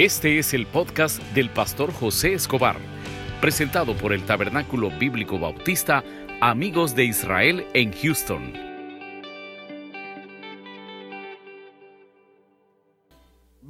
Este 0.00 0.38
es 0.38 0.54
el 0.54 0.66
podcast 0.66 1.20
del 1.34 1.50
pastor 1.50 1.92
José 1.92 2.32
Escobar, 2.32 2.76
presentado 3.42 3.94
por 3.94 4.14
el 4.14 4.22
Tabernáculo 4.22 4.88
Bíblico 4.98 5.38
Bautista 5.38 6.02
Amigos 6.40 6.94
de 6.94 7.04
Israel 7.04 7.66
en 7.74 7.92
Houston. 7.92 8.69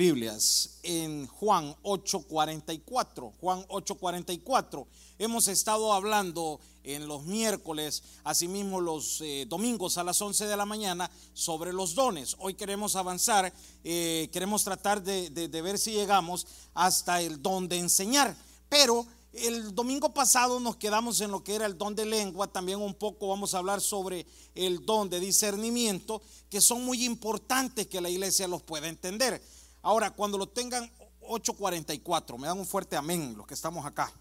Biblias 0.01 0.79
en 0.83 1.27
Juan 1.27 1.77
8:44. 1.83 3.35
Juan 3.39 3.67
8:44. 3.69 4.87
Hemos 5.19 5.47
estado 5.47 5.93
hablando 5.93 6.59
en 6.85 7.07
los 7.07 7.25
miércoles, 7.25 8.03
asimismo 8.25 8.81
los 8.81 9.21
eh, 9.21 9.45
domingos 9.47 9.99
a 9.99 10.05
las 10.05 10.23
11 10.23 10.47
de 10.47 10.57
la 10.57 10.65
mañana, 10.65 11.11
sobre 11.35 11.75
los 11.75 11.95
dones. 11.95 12.35
Hoy 12.39 12.55
queremos 12.55 12.97
avanzar, 12.97 13.53
eh, 13.85 14.31
queremos 14.33 14.65
tratar 14.65 15.03
de, 15.03 15.29
de 15.29 15.63
ver 15.63 15.79
si 15.79 15.93
llegamos 15.93 16.47
hasta 16.73 17.21
el 17.21 17.43
don 17.43 17.69
de 17.69 17.77
enseñar. 17.77 18.35
Pero 18.71 19.07
el 19.35 19.75
domingo 19.75 20.15
pasado 20.15 20.59
nos 20.61 20.77
quedamos 20.77 21.21
en 21.21 21.31
lo 21.31 21.45
que 21.45 21.55
era 21.55 21.67
el 21.67 21.79
don 21.79 21.95
de 21.95 22.05
lengua, 22.05 22.49
también 22.49 22.81
un 22.81 22.95
poco 22.95 23.29
vamos 23.29 23.55
a 23.55 23.59
hablar 23.59 23.81
sobre 23.81 24.27
el 24.55 24.85
don 24.85 25.09
de 25.09 25.21
discernimiento, 25.21 26.21
que 26.49 26.61
son 26.61 26.85
muy 26.85 27.05
importantes 27.05 27.87
que 27.87 28.01
la 28.01 28.11
iglesia 28.11 28.49
los 28.49 28.63
pueda 28.63 28.89
entender. 28.89 29.41
Ahora, 29.83 30.11
cuando 30.11 30.37
lo 30.37 30.49
tengan 30.49 30.91
8:44, 31.21 32.39
me 32.39 32.47
dan 32.47 32.59
un 32.59 32.67
fuerte 32.67 32.97
amén 32.97 33.35
los 33.37 33.47
que 33.47 33.55
estamos 33.55 33.85
acá. 33.87 34.13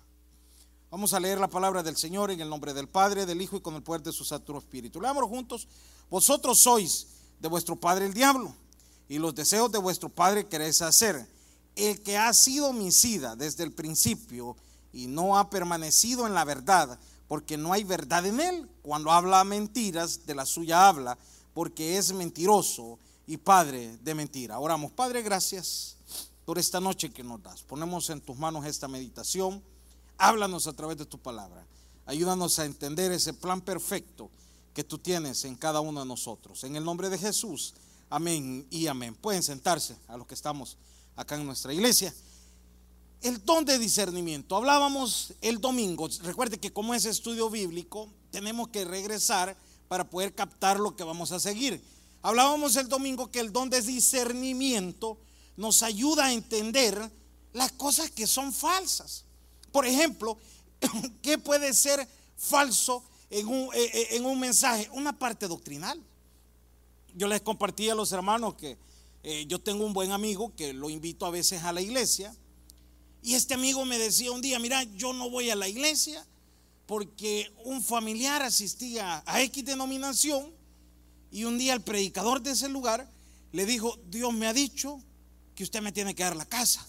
Vamos 0.90 1.14
a 1.14 1.20
leer 1.20 1.40
la 1.40 1.48
palabra 1.48 1.84
del 1.84 1.98
Señor 1.98 2.32
en 2.32 2.42
el 2.42 2.50
nombre 2.50 2.74
del 2.74 2.88
Padre, 2.88 3.26
del 3.26 3.42
Hijo 3.42 3.58
y 3.58 3.62
con 3.62 3.76
el 3.76 3.84
poder 3.84 4.02
de 4.02 4.12
su 4.12 4.26
Santo 4.26 4.58
Espíritu. 4.58 5.00
Leámoslo 5.00 5.28
juntos. 5.28 5.68
Vosotros 6.10 6.60
sois 6.60 7.08
de 7.40 7.48
vuestro 7.48 7.76
padre 7.76 8.06
el 8.06 8.14
diablo, 8.14 8.54
y 9.08 9.20
los 9.20 9.36
deseos 9.36 9.72
de 9.72 9.78
vuestro 9.78 10.10
padre 10.10 10.48
queréis 10.48 10.82
hacer. 10.82 11.28
El 11.76 12.02
que 12.02 12.18
ha 12.18 12.34
sido 12.34 12.70
homicida 12.70 13.36
desde 13.36 13.64
el 13.64 13.72
principio 13.72 14.58
y 14.92 15.08
no 15.08 15.38
ha 15.38 15.50
permanecido 15.50 16.26
en 16.26 16.34
la 16.34 16.44
verdad, 16.44 17.00
porque 17.28 17.58
no 17.58 17.72
hay 17.72 17.84
verdad 17.84 18.26
en 18.26 18.40
él. 18.40 18.70
Cuando 18.82 19.12
habla 19.12 19.44
mentiras, 19.44 20.26
de 20.26 20.36
la 20.36 20.46
suya 20.46 20.88
habla, 20.88 21.18
porque 21.54 21.98
es 21.98 22.12
mentiroso 22.14 22.98
y 23.30 23.38
padre 23.38 23.96
de 24.02 24.16
mentira. 24.16 24.60
Oramos, 24.60 24.92
Padre, 24.92 25.22
gracias 25.22 25.96
por 26.46 26.58
esta 26.58 26.80
noche 26.80 27.12
que 27.12 27.24
nos 27.24 27.42
das. 27.44 27.62
Ponemos 27.62 28.10
en 28.10 28.22
tus 28.22 28.36
manos 28.36 28.66
esta 28.66 28.88
meditación 28.88 29.64
Háblanos 30.18 30.68
a 30.68 30.74
través 30.74 30.98
de 30.98 31.06
tu 31.06 31.18
palabra. 31.18 31.66
Ayúdanos 32.06 32.60
a 32.60 32.66
entender 32.66 33.12
ese 33.12 33.34
plan 33.34 33.62
perfecto 33.62 34.30
que 34.74 34.84
tú 34.84 34.98
tienes 34.98 35.46
en 35.46 35.56
cada 35.56 35.80
uno 35.80 36.02
de 36.02 36.08
nosotros. 36.08 36.64
En 36.66 36.76
el 36.76 36.84
nombre 36.84 37.10
de 37.10 37.18
Jesús, 37.18 37.76
amén 38.10 38.68
y 38.70 38.88
amén. 38.88 39.16
Pueden 39.16 39.44
sentarse 39.44 39.96
a 40.08 40.18
los 40.18 40.28
que 40.28 40.34
estamos 40.34 40.76
acá 41.16 41.36
en 41.36 41.46
nuestra 41.46 41.72
iglesia. 41.72 42.14
El 43.22 43.46
don 43.46 43.64
de 43.64 43.78
discernimiento. 43.78 44.58
Hablábamos 44.58 45.34
el 45.40 45.62
domingo. 45.62 46.10
Recuerde 46.24 46.60
que 46.60 46.74
como 46.74 46.94
es 46.96 47.06
estudio 47.06 47.50
bíblico, 47.50 48.10
tenemos 48.32 48.70
que 48.70 48.84
regresar 48.84 49.56
para 49.88 50.10
poder 50.10 50.36
captar 50.36 50.80
lo 50.80 50.98
que 50.98 51.04
vamos 51.04 51.32
a 51.32 51.40
seguir. 51.40 51.82
Hablábamos 52.22 52.76
el 52.76 52.90
domingo 52.90 53.32
que 53.32 53.40
el 53.40 53.54
don 53.54 53.70
de 53.70 53.82
discernimiento 53.82 55.18
nos 55.56 55.84
ayuda 55.84 56.26
a 56.26 56.34
entender 56.34 57.12
las 57.54 57.72
cosas 57.72 58.12
que 58.12 58.28
son 58.28 58.54
falsas. 58.54 59.26
Por 59.72 59.86
ejemplo, 59.86 60.38
¿qué 61.22 61.38
puede 61.38 61.74
ser 61.74 62.08
falso 62.36 63.04
en 63.30 63.48
un, 63.48 63.74
eh, 63.74 63.92
eh, 63.94 64.08
en 64.12 64.26
un, 64.26 64.40
mensaje? 64.40 64.90
Una 64.94 65.18
parte 65.18 65.48
doctrinal. 65.48 66.02
Yo 67.16 67.28
les 67.28 67.42
compartí 67.42 67.90
a 67.90 67.96
los 67.96 68.12
hermanos 68.12 68.56
que 68.56 68.78
eh, 69.24 69.46
yo 69.48 69.60
tengo 69.60 69.86
un 69.86 69.94
buen 69.94 70.12
amigo 70.12 70.54
que 70.56 70.74
lo 70.74 70.90
invito 70.90 71.26
a 71.26 71.30
veces 71.30 71.64
a 71.64 71.74
la 71.74 71.82
iglesia. 71.82 72.36
Y 73.22 73.36
este 73.36 73.54
amigo 73.54 73.84
me 73.86 73.98
decía 73.98 74.32
un 74.32 74.42
día, 74.42 74.60
mira, 74.60 74.84
yo 74.84 75.14
no 75.14 75.30
voy 75.30 75.50
a 75.50 75.56
la 75.56 75.68
iglesia 75.68 76.26
porque 76.86 77.52
un 77.66 77.84
familiar 77.84 78.42
asistía 78.42 79.24
a 79.26 79.42
X 79.42 79.64
denominación 79.66 80.59
y 81.32 81.44
un 81.44 81.58
día 81.58 81.74
el 81.74 81.82
predicador 81.82 82.42
de 82.42 82.52
ese 82.52 82.70
lugar 82.70 83.10
le 83.52 83.66
dijo, 83.66 83.98
Dios 84.08 84.34
me 84.34 84.48
ha 84.48 84.54
dicho 84.54 85.02
que 85.56 85.64
usted 85.64 85.82
me 85.82 85.92
tiene 85.92 86.16
que 86.16 86.24
dar 86.24 86.36
la 86.36 86.46
casa. 86.46 86.86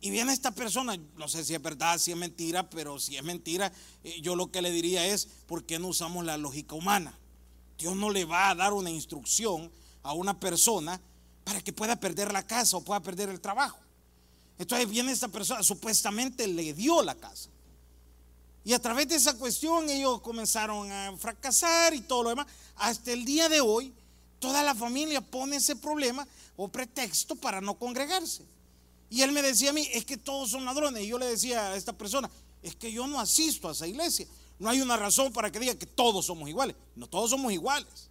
Y 0.00 0.10
viene 0.10 0.32
esta 0.32 0.50
persona, 0.50 0.96
no 1.16 1.26
sé 1.26 1.44
si 1.44 1.54
es 1.54 1.62
verdad, 1.62 1.98
si 1.98 2.12
es 2.12 2.16
mentira, 2.16 2.68
pero 2.68 2.98
si 2.98 3.16
es 3.16 3.24
mentira, 3.24 3.72
eh, 4.04 4.20
yo 4.20 4.36
lo 4.36 4.50
que 4.50 4.62
le 4.62 4.70
diría 4.70 5.06
es, 5.06 5.26
¿por 5.46 5.64
qué 5.64 5.78
no 5.78 5.88
usamos 5.88 6.24
la 6.24 6.36
lógica 6.36 6.74
humana? 6.74 7.18
Dios 7.78 7.96
no 7.96 8.10
le 8.10 8.24
va 8.24 8.50
a 8.50 8.54
dar 8.54 8.72
una 8.72 8.90
instrucción 8.90 9.70
a 10.02 10.12
una 10.12 10.38
persona 10.38 11.00
para 11.44 11.60
que 11.60 11.72
pueda 11.72 11.96
perder 11.96 12.32
la 12.32 12.46
casa 12.46 12.76
o 12.76 12.84
pueda 12.84 13.00
perder 13.00 13.30
el 13.30 13.40
trabajo. 13.40 13.78
Entonces 14.58 14.88
viene 14.88 15.12
esta 15.12 15.28
persona, 15.28 15.62
supuestamente 15.62 16.46
le 16.46 16.72
dio 16.74 17.02
la 17.02 17.14
casa. 17.14 17.50
Y 18.66 18.72
a 18.72 18.80
través 18.80 19.06
de 19.06 19.14
esa 19.14 19.38
cuestión 19.38 19.88
ellos 19.88 20.20
comenzaron 20.20 20.90
a 20.90 21.16
fracasar 21.16 21.94
y 21.94 22.00
todo 22.00 22.24
lo 22.24 22.30
demás. 22.30 22.48
Hasta 22.74 23.12
el 23.12 23.24
día 23.24 23.48
de 23.48 23.60
hoy, 23.60 23.94
toda 24.40 24.60
la 24.64 24.74
familia 24.74 25.20
pone 25.20 25.54
ese 25.54 25.76
problema 25.76 26.26
o 26.56 26.66
pretexto 26.66 27.36
para 27.36 27.60
no 27.60 27.78
congregarse. 27.78 28.44
Y 29.08 29.22
él 29.22 29.30
me 29.30 29.40
decía 29.40 29.70
a 29.70 29.72
mí, 29.72 29.86
es 29.92 30.04
que 30.04 30.16
todos 30.16 30.50
son 30.50 30.64
ladrones. 30.64 31.04
Y 31.04 31.06
yo 31.06 31.16
le 31.16 31.26
decía 31.26 31.68
a 31.68 31.76
esta 31.76 31.92
persona, 31.92 32.28
es 32.60 32.74
que 32.74 32.90
yo 32.90 33.06
no 33.06 33.20
asisto 33.20 33.68
a 33.68 33.72
esa 33.72 33.86
iglesia. 33.86 34.26
No 34.58 34.68
hay 34.68 34.80
una 34.80 34.96
razón 34.96 35.32
para 35.32 35.52
que 35.52 35.60
diga 35.60 35.76
que 35.76 35.86
todos 35.86 36.26
somos 36.26 36.48
iguales. 36.48 36.74
No 36.96 37.06
todos 37.06 37.30
somos 37.30 37.52
iguales. 37.52 38.10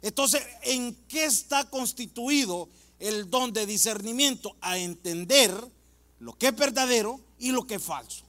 Entonces, 0.00 0.42
¿en 0.62 0.94
qué 1.08 1.24
está 1.24 1.68
constituido 1.68 2.68
el 3.00 3.28
don 3.28 3.52
de 3.52 3.66
discernimiento? 3.66 4.54
A 4.60 4.78
entender 4.78 5.52
lo 6.20 6.38
que 6.38 6.46
es 6.46 6.56
verdadero 6.56 7.20
y 7.40 7.50
lo 7.50 7.66
que 7.66 7.74
es 7.74 7.82
falso. 7.82 8.26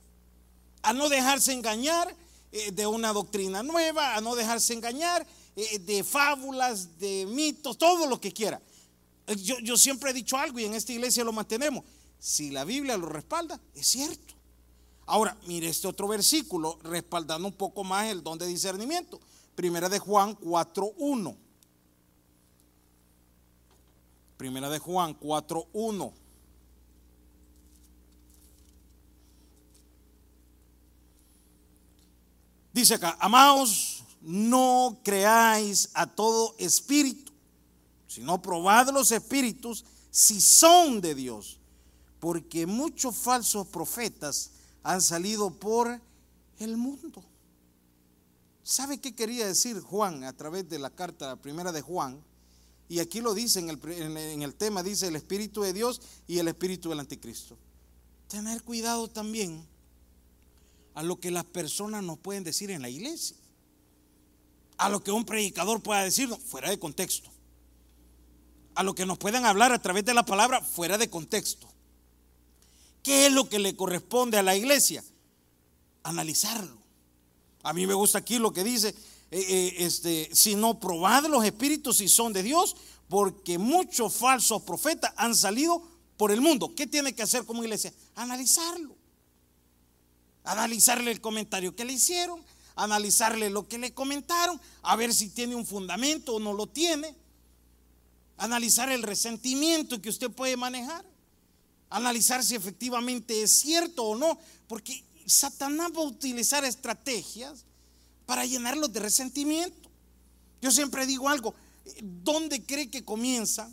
A 0.88 0.94
no 0.94 1.09
dejarse 1.09 1.52
engañar 1.52 2.16
eh, 2.50 2.72
de 2.72 2.88
una 2.88 3.12
doctrina 3.12 3.62
nueva, 3.62 4.16
a 4.16 4.22
no 4.22 4.36
dejarse 4.36 4.74
engañar 4.74 5.28
eh, 5.58 5.80
de 5.80 6.02
fábulas, 6.02 6.98
de 6.98 7.25
mitos, 7.25 7.78
todo 7.78 8.08
lo 8.08 8.22
que 8.22 8.31
quiera. 8.31 8.62
Yo, 9.36 9.75
siempre 9.75 10.12
he 10.12 10.14
dicho 10.14 10.38
algo 10.38 10.58
y 10.59 10.64
en 10.64 10.74
esta 10.74 10.94
iglesia 10.94 11.25
lo 11.25 11.34
mantenemos. 11.34 11.84
Si 12.18 12.52
la 12.52 12.64
Biblia 12.64 12.96
lo 12.96 13.08
respalda, 13.08 13.59
es 13.75 13.86
cierto. 13.86 14.34
Ahora, 15.08 15.38
mire 15.46 15.68
este 15.68 15.90
otro 15.90 16.08
versículo, 16.08 16.80
respaldando 16.84 17.50
un 17.50 17.54
poco 17.54 17.84
más 17.84 18.06
el 18.06 18.24
don 18.24 18.38
de 18.38 18.48
discernimiento. 18.48 19.19
Primera 19.56 19.90
de 19.90 20.00
Juan 20.00 20.38
4.1. 20.38 21.36
Primera 24.38 24.69
de 24.69 24.80
Juan 24.80 25.19
4.1. 25.19 26.14
Dice 32.78 32.94
acá, 32.94 33.18
amados, 33.20 34.04
no 34.22 35.00
creáis 35.04 35.90
a 35.96 36.06
todo 36.06 36.54
espíritu 36.60 37.28
sino 38.08 38.40
probad 38.42 38.90
los 38.90 39.12
espíritus 39.12 39.84
si 40.12 40.42
son 40.42 41.02
de 41.02 41.14
Dios, 41.14 41.60
porque 42.20 42.66
muchos 42.66 43.16
falsos 43.16 43.68
profetas 43.68 44.52
han 44.82 45.02
salido 45.02 45.52
por 45.52 46.00
el 46.60 46.78
mundo. 46.78 47.24
¿Sabe 48.64 49.00
qué 49.00 49.16
quería 49.16 49.46
decir 49.46 49.80
Juan 49.82 50.24
a 50.24 50.34
través 50.34 50.68
de 50.70 50.80
la 50.80 50.90
carta 50.90 51.36
primera 51.36 51.72
de 51.72 51.82
Juan? 51.82 52.24
Y 52.90 53.00
aquí 53.00 53.22
lo 53.22 53.34
dice 53.34 53.60
en 53.60 53.70
el, 53.70 53.80
en 53.92 54.42
el 54.42 54.56
tema, 54.56 54.82
dice 54.84 55.08
el 55.08 55.16
Espíritu 55.16 55.62
de 55.62 55.74
Dios 55.74 56.00
y 56.28 56.40
el 56.40 56.48
Espíritu 56.48 56.90
del 56.90 57.00
Anticristo. 57.00 57.58
Tener 58.28 58.64
cuidado 58.64 59.08
también 59.08 59.66
a 60.97 61.03
lo 61.03 61.19
que 61.19 61.31
las 61.31 61.46
personas 61.46 62.03
nos 62.03 62.18
pueden 62.18 62.44
decir 62.44 62.72
en 62.72 62.81
la 62.81 62.90
iglesia. 62.90 63.38
A 64.78 64.90
lo 64.90 65.03
que 65.03 65.12
un 65.12 65.25
predicador 65.25 65.81
pueda 65.81 66.03
decir 66.03 66.30
fuera 66.47 66.69
de 66.69 66.80
contexto 66.80 67.30
a 68.78 68.84
lo 68.84 68.94
que 68.94 69.07
nos 69.07 69.18
puedan 69.18 69.44
hablar 69.44 69.72
a 69.72 69.81
través 69.81 70.06
de 70.06 70.13
la 70.13 70.24
palabra 70.24 70.62
fuera 70.62 71.00
de 71.00 71.09
contexto. 71.09 71.68
¿Qué 73.01 73.25
es 73.25 73.33
lo 73.33 73.50
que 73.50 73.57
le 73.57 73.75
corresponde 73.75 74.38
a 74.38 74.44
la 74.44 74.56
iglesia? 74.56 75.04
Analizarlo. 76.04 76.77
A 77.63 77.74
mí 77.74 77.88
me 77.88 77.95
gusta 77.95 78.19
aquí 78.19 78.38
lo 78.38 78.54
que 78.54 78.63
dice, 78.63 78.89
eh, 78.89 79.45
eh, 79.50 79.75
este, 79.80 80.30
si 80.31 80.56
no 80.56 80.80
probad 80.80 81.25
los 81.25 81.44
espíritus 81.44 81.98
si 81.98 82.07
son 82.07 82.33
de 82.33 82.44
Dios, 82.44 82.75
porque 83.10 83.57
muchos 83.57 84.13
falsos 84.13 84.62
profetas 84.62 85.12
han 85.18 85.36
salido 85.36 85.81
por 86.16 86.31
el 86.31 86.42
mundo. 86.42 86.75
¿Qué 86.75 86.86
tiene 86.86 87.16
que 87.16 87.24
hacer 87.24 87.45
como 87.45 87.63
iglesia? 87.63 87.92
Analizarlo. 88.13 88.95
Analizarle 90.48 91.12
el 91.12 91.22
comentario 91.22 91.76
que 91.76 91.86
le 91.86 91.94
hicieron, 91.94 92.42
analizarle 92.76 93.50
lo 93.50 93.68
que 93.68 93.78
le 93.78 93.94
comentaron, 93.94 94.60
a 94.82 94.96
ver 94.96 95.14
si 95.14 95.30
tiene 95.30 95.56
un 95.56 95.66
fundamento 95.66 96.36
o 96.36 96.40
no 96.40 96.54
lo 96.54 96.68
tiene. 96.68 97.14
Analizar 98.38 98.90
el 98.90 99.04
resentimiento 99.04 100.02
que 100.02 100.10
usted 100.10 100.32
puede 100.32 100.56
manejar, 100.56 101.04
analizar 101.90 102.44
si 102.44 102.56
efectivamente 102.56 103.42
es 103.42 103.52
cierto 103.52 104.04
o 104.04 104.16
no, 104.16 104.38
porque 104.68 105.04
Satanás 105.26 105.92
va 105.96 106.02
a 106.02 106.06
utilizar 106.06 106.64
estrategias 106.64 107.66
para 108.26 108.46
llenarlos 108.46 108.94
de 108.94 109.02
resentimiento. 109.02 109.90
Yo 110.62 110.72
siempre 110.72 111.06
digo 111.06 111.28
algo, 111.28 111.54
¿dónde 112.02 112.64
cree 112.64 112.90
que 112.90 113.04
comienza 113.04 113.70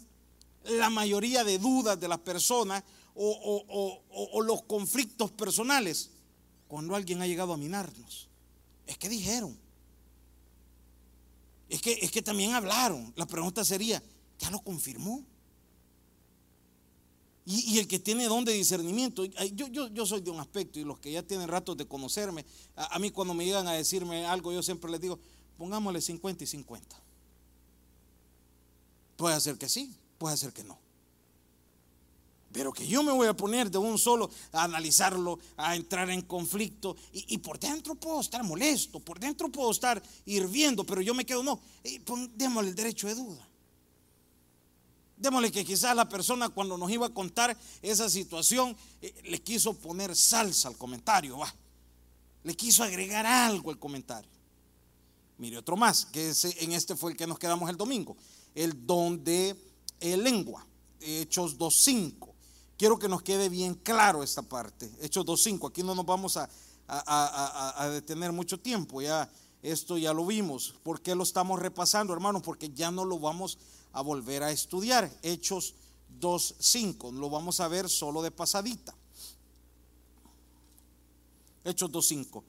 la 0.65 0.91
mayoría 0.91 1.45
de 1.45 1.59
dudas 1.59 2.01
de 2.01 2.09
las 2.09 2.19
personas 2.19 2.83
o, 3.15 4.43
los 4.43 4.63
conflictos 4.63 5.31
personales 5.31 6.11
cuando 6.69 6.95
alguien 6.95 7.23
ha 7.23 7.27
llegado 7.27 7.53
a 7.53 7.57
minarnos. 7.57 8.29
Es 8.87 8.99
que 8.99 9.09
dijeron. 9.09 9.57
Es 11.69 11.81
que, 11.81 11.93
es 11.93 12.11
que 12.11 12.23
también 12.23 12.53
hablaron. 12.53 13.13
La 13.17 13.27
pregunta 13.27 13.65
sería, 13.65 14.03
¿ya 14.39 14.51
lo 14.51 14.61
confirmó? 14.61 15.25
Y, 17.47 17.79
el 17.79 17.87
que 17.87 17.99
tiene 17.99 18.25
don 18.25 18.45
de 18.45 18.53
discernimiento, 18.53 19.23
yo, 19.25 19.69
yo, 19.69 19.89
yo, 19.89 20.07
soy 20.07 20.23
de 20.23 20.31
un 20.31 20.41
aspecto 20.41 20.81
y 20.81 20.85
los 20.85 20.99
que 20.99 21.13
ya 21.13 21.23
tienen 21.23 21.47
ratos 21.47 21.77
de 21.77 21.87
conocerme, 21.87 22.47
a, 22.75 22.95
a, 22.95 22.99
mí 22.99 23.11
cuando 23.11 23.35
me 23.35 23.45
llegan 23.45 23.69
a 23.69 23.73
decirme 23.73 24.25
algo, 24.25 24.51
yo 24.51 24.63
siempre 24.63 24.91
les 24.91 24.99
digo, 24.99 25.19
pongámosle 25.59 26.01
50 26.01 26.45
y 26.45 26.47
50. 26.47 27.03
Puede 29.17 29.39
ser 29.41 29.59
que 29.59 29.69
sí, 29.69 29.95
puede 30.17 30.39
ser 30.39 30.55
que 30.55 30.65
no. 30.65 30.84
Pero 32.55 32.73
que 32.73 32.87
yo 32.87 33.03
me 33.03 33.11
voy 33.11 33.27
a 33.27 33.35
poner 33.35 33.69
de 33.69 33.79
un 33.79 33.99
solo 33.99 34.31
a 34.53 34.63
analizarlo, 34.63 35.41
a 35.57 35.75
entrar 35.75 36.09
en 36.09 36.23
conflicto. 36.23 36.95
Y, 37.13 37.39
por 37.39 37.59
dentro 37.59 37.97
puedo 37.97 38.21
estar 38.21 38.45
molesto, 38.45 39.01
por 39.01 39.19
dentro 39.19 39.51
puedo 39.51 39.73
estar 39.73 40.01
hirviendo, 40.25 40.85
pero 40.85 41.01
yo 41.01 41.15
me 41.15 41.27
quedo, 41.27 41.43
no, 41.43 41.61
démosle 42.37 42.71
el 42.71 42.77
derecho 42.77 43.09
de 43.09 43.17
duda. 43.17 43.49
Démosle 45.17 45.51
que 45.51 45.65
quizás 45.65 45.97
la 45.97 46.09
persona 46.09 46.49
cuando 46.49 46.79
nos 46.79 46.89
iba 46.93 47.07
a 47.07 47.11
contar 47.11 47.59
esa 47.83 48.09
situación 48.09 48.77
eh, 49.03 49.13
le 49.25 49.43
quiso 49.43 49.75
poner 49.75 50.15
salsa 50.15 50.69
al 50.69 50.79
comentario, 50.79 51.39
va. 51.39 51.53
Le 52.45 52.55
quiso 52.55 52.85
agregar 52.85 53.27
algo 53.27 53.73
al 53.73 53.81
comentario. 53.81 54.31
Mire 55.39 55.59
otro 55.59 55.77
más, 55.77 56.07
que 56.07 56.33
en 56.61 56.71
este 56.71 56.95
fue 56.95 57.11
el 57.11 57.17
que 57.17 57.27
nos 57.27 57.41
quedamos 57.41 57.69
el 57.69 57.77
domingo, 57.77 58.17
el 58.55 58.87
don 58.87 59.25
de 59.25 59.57
eh, 59.99 60.17
lengua, 60.17 60.65
Hechos 61.01 61.59
2.5 61.59 62.34
quiero 62.77 62.99
que 62.99 63.09
nos 63.09 63.23
quede 63.23 63.49
bien 63.49 63.75
claro 63.75 64.23
esta 64.23 64.43
parte. 64.43 64.91
Hechos 65.01 65.25
2.5, 65.25 65.69
aquí 65.69 65.83
no 65.83 65.95
nos 65.95 66.07
vamos 66.07 66.37
a, 66.37 66.49
detener 67.91 68.33
mucho 68.33 68.61
tiempo, 68.61 69.01
ya 69.01 69.31
esto 69.63 69.97
ya 69.97 70.13
lo 70.13 70.27
vimos. 70.27 70.75
¿Por 70.83 71.01
qué 71.01 71.15
lo 71.15 71.23
estamos 71.23 71.59
repasando, 71.59 72.13
hermanos? 72.13 72.43
Porque 72.43 72.71
ya 72.71 72.91
no 72.91 73.05
lo 73.05 73.19
vamos 73.19 73.59
a 73.93 74.03
volver 74.03 74.43
a 74.43 74.51
estudiar. 74.51 75.11
Hechos 75.23 75.75
2.5, 76.21 77.13
lo 77.13 77.31
vamos 77.31 77.61
a 77.61 77.69
ver 77.69 77.89
solo 77.89 78.23
de 78.23 78.31
pasadita. 78.31 78.95
Hechos 81.65 81.91
2.5. 81.91 82.43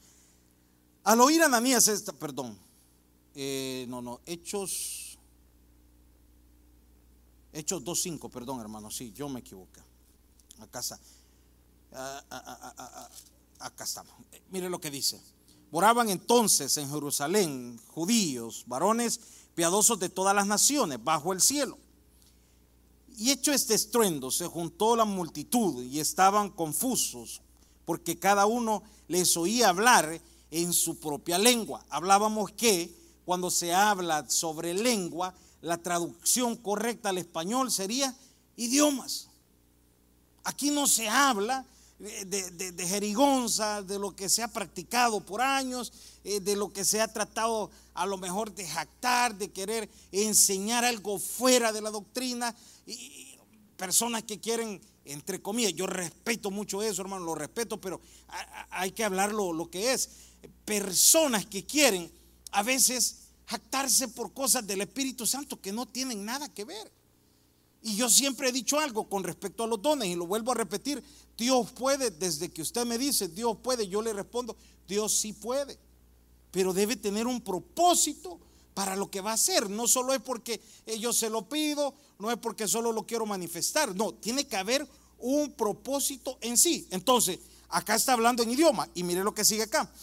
Al 1.06 1.22
oír 1.22 1.42
a 1.44 1.46
Ananías 1.46 1.88
esta, 1.88 2.12
perdón, 2.12 2.58
eh, 3.36 3.86
no, 3.88 4.02
no, 4.02 4.20
Hechos, 4.26 5.18
Hechos 7.54 7.84
2.5, 7.84 8.30
perdón 8.30 8.60
hermano, 8.60 8.90
sí, 8.90 9.14
yo 9.14 9.30
me 9.30 9.40
equivoqué 9.40 9.82
acá 10.60 10.80
estamos. 13.84 14.14
Eh, 14.32 14.42
mire 14.52 14.70
lo 14.70 14.80
que 14.80 14.92
dice. 14.92 15.22
Moraban 15.72 16.10
entonces 16.10 16.78
en 16.78 16.90
Jerusalén 16.90 17.80
judíos, 17.88 18.64
varones 18.68 19.20
piadosos 19.56 20.00
de 20.00 20.10
todas 20.10 20.36
las 20.36 20.48
naciones, 20.48 21.04
bajo 21.04 21.34
el 21.34 21.42
cielo. 21.42 21.78
Y 23.18 23.32
hecho 23.32 23.54
este 23.54 23.74
estruendo, 23.74 24.30
se 24.30 24.48
juntó 24.48 24.96
la 24.96 25.06
multitud 25.06 25.82
y 25.84 26.00
estaban 26.00 26.50
confusos, 26.50 27.42
porque 27.86 28.20
cada 28.20 28.46
uno 28.46 28.84
les 29.08 29.38
oía 29.38 29.70
hablar 29.70 30.22
en 30.52 30.74
su 30.74 31.00
propia 31.00 31.38
lengua. 31.38 31.86
Hablábamos 31.90 32.52
que 32.52 32.94
cuando 33.26 33.50
se 33.50 33.74
habla 33.74 34.30
sobre 34.30 34.74
lengua, 34.74 35.34
la 35.62 35.78
traducción 35.78 36.58
correcta 36.58 37.10
al 37.10 37.18
español 37.18 37.72
sería 37.72 38.16
idiomas. 38.56 39.30
Aquí 40.46 40.72
no 40.72 40.88
se 40.88 41.10
habla 41.10 41.66
de, 42.00 42.88
jerigonza, 42.88 43.82
de 43.82 43.98
lo 44.00 44.16
que 44.16 44.30
se 44.30 44.44
ha 44.44 44.48
practicado 44.48 45.22
por 45.22 45.42
años, 45.42 45.92
eh, 46.24 46.40
de 46.40 46.56
lo 46.56 46.72
que 46.72 46.84
se 46.84 47.02
ha 47.02 47.08
tratado 47.08 47.72
a 47.94 48.06
lo 48.06 48.18
mejor 48.18 48.54
de 48.54 48.68
jactar, 48.68 49.36
de 49.36 49.50
querer 49.50 49.90
enseñar 50.12 50.84
algo 50.84 51.20
fuera 51.20 51.72
de 51.72 51.82
la 51.82 51.90
doctrina. 51.90 52.56
Y 52.86 53.38
personas 53.78 54.24
que 54.24 54.40
quieren, 54.40 54.82
entre 55.06 55.42
comillas, 55.42 55.74
yo 55.74 55.88
respeto 55.88 56.52
mucho 56.52 56.84
eso, 56.84 57.02
hermano, 57.02 57.26
lo 57.26 57.36
respeto, 57.36 57.80
pero 57.80 58.02
hay 58.70 58.92
que 58.92 59.04
hablarlo 59.04 59.54
lo 59.54 59.70
que 59.70 59.94
es. 59.94 60.10
Personas 60.66 61.46
que 61.46 61.66
quieren 61.66 62.12
a 62.52 62.62
veces 62.62 63.18
jactarse 63.48 64.10
por 64.10 64.34
cosas 64.34 64.66
del 64.68 64.82
Espíritu 64.82 65.26
Santo 65.26 65.60
que 65.60 65.72
no 65.72 65.86
tienen 65.86 66.26
nada 66.26 66.50
que 66.54 66.66
ver. 66.66 66.92
Y 67.86 67.98
yo 67.98 68.10
siempre 68.10 68.50
he 68.50 68.52
dicho 68.52 68.80
algo 68.80 69.08
con 69.08 69.24
respecto 69.24 69.64
a 69.64 69.68
los 69.68 69.80
dones 69.80 70.08
y 70.08 70.16
lo 70.16 70.26
vuelvo 70.26 70.52
a 70.52 70.56
repetir. 70.56 71.04
Dios 71.38 71.70
puede, 71.70 72.10
desde 72.10 72.50
que 72.50 72.64
usted 72.64 72.84
me 72.84 72.98
dice, 72.98 73.28
Dios 73.28 73.58
puede, 73.62 73.88
yo 73.88 74.02
le 74.02 74.12
respondo, 74.12 74.56
Dios 74.88 75.14
sí 75.14 75.34
puede. 75.34 75.78
Pero 76.50 76.74
debe 76.74 76.96
tener 76.96 77.28
un 77.28 77.42
propósito 77.42 78.40
para 78.74 78.96
lo 78.96 79.12
que 79.12 79.22
va 79.22 79.30
a 79.30 79.34
hacer. 79.36 79.70
No 79.70 79.88
solo 79.88 80.16
es 80.16 80.20
porque 80.20 80.60
yo 81.00 81.14
se 81.14 81.30
lo 81.30 81.48
pido, 81.48 81.94
no 82.18 82.32
es 82.32 82.40
porque 82.40 82.68
solo 82.68 82.92
lo 82.92 83.06
quiero 83.06 83.28
manifestar. 83.28 83.96
No, 83.96 84.16
tiene 84.16 84.48
que 84.48 84.56
haber 84.56 84.88
un 85.20 85.52
propósito 85.52 86.40
en 86.42 86.58
sí. 86.58 86.88
Entonces, 86.90 87.38
acá 87.70 87.94
está 87.94 88.14
hablando 88.14 88.42
en 88.42 88.50
idioma 88.50 88.90
y 88.96 89.04
mire 89.04 89.24
lo 89.24 89.36
que 89.36 89.46
sigue 89.46 89.62
acá. 89.62 89.94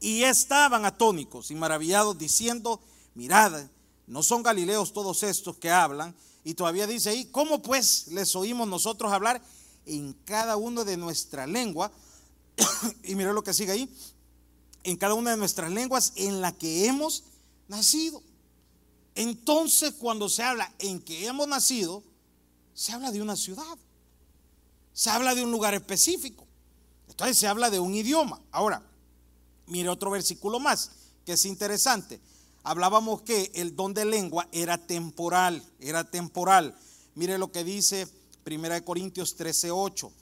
Y 0.00 0.22
estaban 0.22 0.86
atónicos 0.86 1.50
y 1.50 1.54
maravillados 1.54 2.16
diciendo, 2.16 2.80
mirad, 3.14 3.68
no 4.06 4.22
son 4.22 4.42
galileos 4.42 4.94
todos 4.94 5.22
estos 5.22 5.58
que 5.58 5.68
hablan 5.68 6.16
y 6.48 6.54
todavía 6.54 6.86
dice 6.86 7.10
ahí, 7.10 7.26
¿cómo 7.26 7.60
pues 7.60 8.06
les 8.08 8.34
oímos 8.34 8.66
nosotros 8.66 9.12
hablar 9.12 9.42
en 9.84 10.14
cada 10.24 10.56
uno 10.56 10.82
de 10.82 10.96
nuestra 10.96 11.46
lengua? 11.46 11.92
y 13.04 13.14
mira 13.16 13.34
lo 13.34 13.44
que 13.44 13.52
sigue 13.52 13.72
ahí, 13.72 13.94
en 14.82 14.96
cada 14.96 15.12
una 15.12 15.32
de 15.32 15.36
nuestras 15.36 15.70
lenguas 15.70 16.14
en 16.16 16.40
la 16.40 16.52
que 16.52 16.86
hemos 16.86 17.24
nacido. 17.68 18.22
Entonces 19.14 19.92
cuando 19.98 20.30
se 20.30 20.42
habla 20.42 20.72
en 20.78 21.02
que 21.02 21.26
hemos 21.26 21.46
nacido, 21.48 22.02
se 22.72 22.92
habla 22.92 23.10
de 23.10 23.20
una 23.20 23.36
ciudad, 23.36 23.76
se 24.94 25.10
habla 25.10 25.34
de 25.34 25.44
un 25.44 25.52
lugar 25.52 25.74
específico, 25.74 26.46
entonces 27.08 27.36
se 27.36 27.46
habla 27.46 27.68
de 27.68 27.78
un 27.78 27.94
idioma. 27.94 28.40
Ahora, 28.52 28.82
mire 29.66 29.90
otro 29.90 30.10
versículo 30.10 30.60
más, 30.60 30.92
que 31.26 31.34
es 31.34 31.44
interesante 31.44 32.22
hablábamos 32.68 33.22
que 33.22 33.50
el 33.54 33.74
don 33.74 33.94
de 33.94 34.04
lengua 34.04 34.46
era 34.52 34.76
temporal, 34.76 35.64
era 35.80 36.04
temporal. 36.04 36.78
Mire 37.14 37.38
lo 37.38 37.50
que 37.50 37.64
dice 37.64 38.06
1 38.46 38.84
Corintios 38.84 39.36
13, 39.36 39.70
8. 39.70 40.12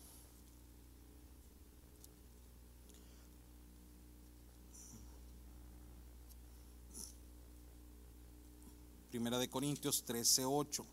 Primera 9.10 9.38
de 9.38 9.50
Corintios 9.50 10.04
13, 10.04 10.44
8. 10.44 10.86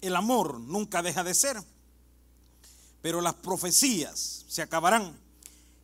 El 0.00 0.16
amor 0.16 0.60
nunca 0.60 1.02
deja 1.02 1.24
de 1.24 1.34
ser, 1.34 1.62
pero 3.02 3.20
las 3.20 3.34
profecías 3.34 4.44
se 4.48 4.62
acabarán 4.62 5.18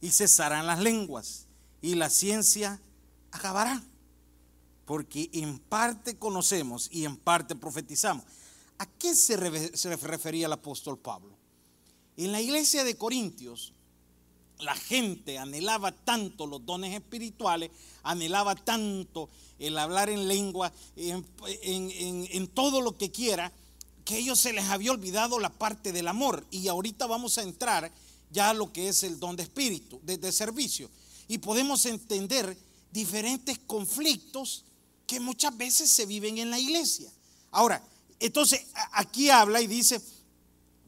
y 0.00 0.10
cesarán 0.10 0.66
las 0.66 0.80
lenguas 0.80 1.46
y 1.80 1.94
la 1.94 2.10
ciencia 2.10 2.80
acabará, 3.30 3.82
porque 4.84 5.30
en 5.32 5.58
parte 5.58 6.18
conocemos 6.18 6.88
y 6.90 7.04
en 7.04 7.16
parte 7.16 7.54
profetizamos. 7.54 8.24
¿A 8.78 8.86
qué 8.86 9.14
se, 9.14 9.36
refería 9.36 10.46
el 10.46 10.52
apóstol 10.52 10.98
Pablo? 10.98 11.36
En 12.16 12.32
la 12.32 12.40
iglesia 12.40 12.84
de 12.84 12.96
Corintios, 12.96 13.72
la 14.58 14.74
gente 14.74 15.38
anhelaba 15.38 15.92
tanto 15.92 16.46
los 16.46 16.64
dones 16.64 16.94
espirituales, 16.94 17.70
anhelaba 18.02 18.54
tanto 18.54 19.28
el 19.58 19.76
hablar 19.78 20.10
en 20.10 20.28
lengua, 20.28 20.72
en 20.96 22.48
todo 22.48 22.80
lo 22.80 22.96
que 22.96 23.10
quiera, 23.10 23.52
que 24.04 24.18
ellos 24.18 24.38
se 24.38 24.52
les 24.52 24.64
había 24.66 24.92
olvidado 24.92 25.38
la 25.38 25.50
parte 25.50 25.92
del 25.92 26.08
amor. 26.08 26.46
Y 26.50 26.68
ahorita 26.68 27.06
vamos 27.06 27.38
a 27.38 27.42
entrar 27.42 27.90
ya 28.30 28.50
a 28.50 28.54
lo 28.54 28.72
que 28.72 28.88
es 28.88 29.02
el 29.02 29.18
don 29.18 29.36
de 29.36 29.44
espíritu, 29.44 30.00
de, 30.02 30.32
servicio. 30.32 30.90
Y 31.28 31.38
podemos 31.38 31.86
entender 31.86 32.56
diferentes 32.92 33.58
conflictos 33.60 34.64
que 35.06 35.20
muchas 35.20 35.56
veces 35.56 35.90
se 35.90 36.06
viven 36.06 36.38
en 36.38 36.50
la 36.50 36.58
iglesia. 36.58 37.10
Ahora, 37.50 37.82
entonces 38.20 38.66
aquí 38.92 39.30
habla 39.30 39.60
y 39.60 39.66
dice 39.66 40.00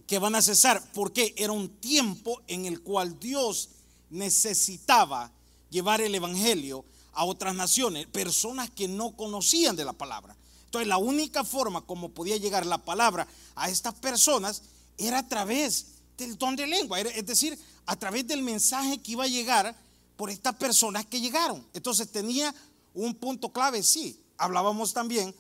que 0.07 0.19
van 0.19 0.35
a 0.35 0.43
cesar, 0.43 0.93
porque 0.93 1.35
era 1.37 1.53
un 1.53 1.69
tiempo 1.81 2.43
en 2.47 2.67
el 2.67 2.81
cual 2.83 3.19
Dios 3.19 3.71
necesitaba 4.11 5.33
llevar 5.71 6.01
el 6.01 6.15
Evangelio 6.15 6.85
a 7.13 7.25
otras 7.25 7.55
naciones, 7.55 8.07
personas 8.07 8.71
que 8.71 8.89
no 8.89 9.17
conocían 9.17 9.75
de 9.75 9.85
la 9.85 9.93
palabra. 9.93 10.36
Entonces 10.67 10.89
la 10.89 10.99
única 10.99 11.45
forma 11.45 11.81
como 11.81 12.11
podía 12.11 12.37
llegar 12.37 12.67
la 12.67 12.79
palabra 12.79 13.27
a 13.55 13.71
estas 13.71 13.95
personas 13.95 14.63
era 14.99 15.21
a 15.21 15.29
través 15.29 15.87
del 16.19 16.37
don 16.37 16.57
de 16.57 16.67
lengua, 16.67 17.01
es 17.01 17.27
decir, 17.27 17.59
a 17.87 17.97
través 17.97 18.27
del 18.27 18.43
mensaje 18.43 18.99
que 18.99 19.13
iba 19.13 19.25
a 19.25 19.29
llegar 19.29 19.77
por 20.17 20.31
estas 20.31 20.57
personas 20.57 21.07
que 21.07 21.21
llegaron. 21.21 21.67
Entonces 21.73 22.11
tenía 22.11 22.55
un 22.95 23.15
punto 23.15 23.51
clave, 23.51 23.83
sí. 23.83 24.21
Hablábamos 24.39 24.93
también 24.93 25.35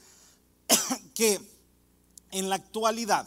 que 1.14 1.40
en 2.30 2.48
la 2.48 2.56
actualidad 2.56 3.26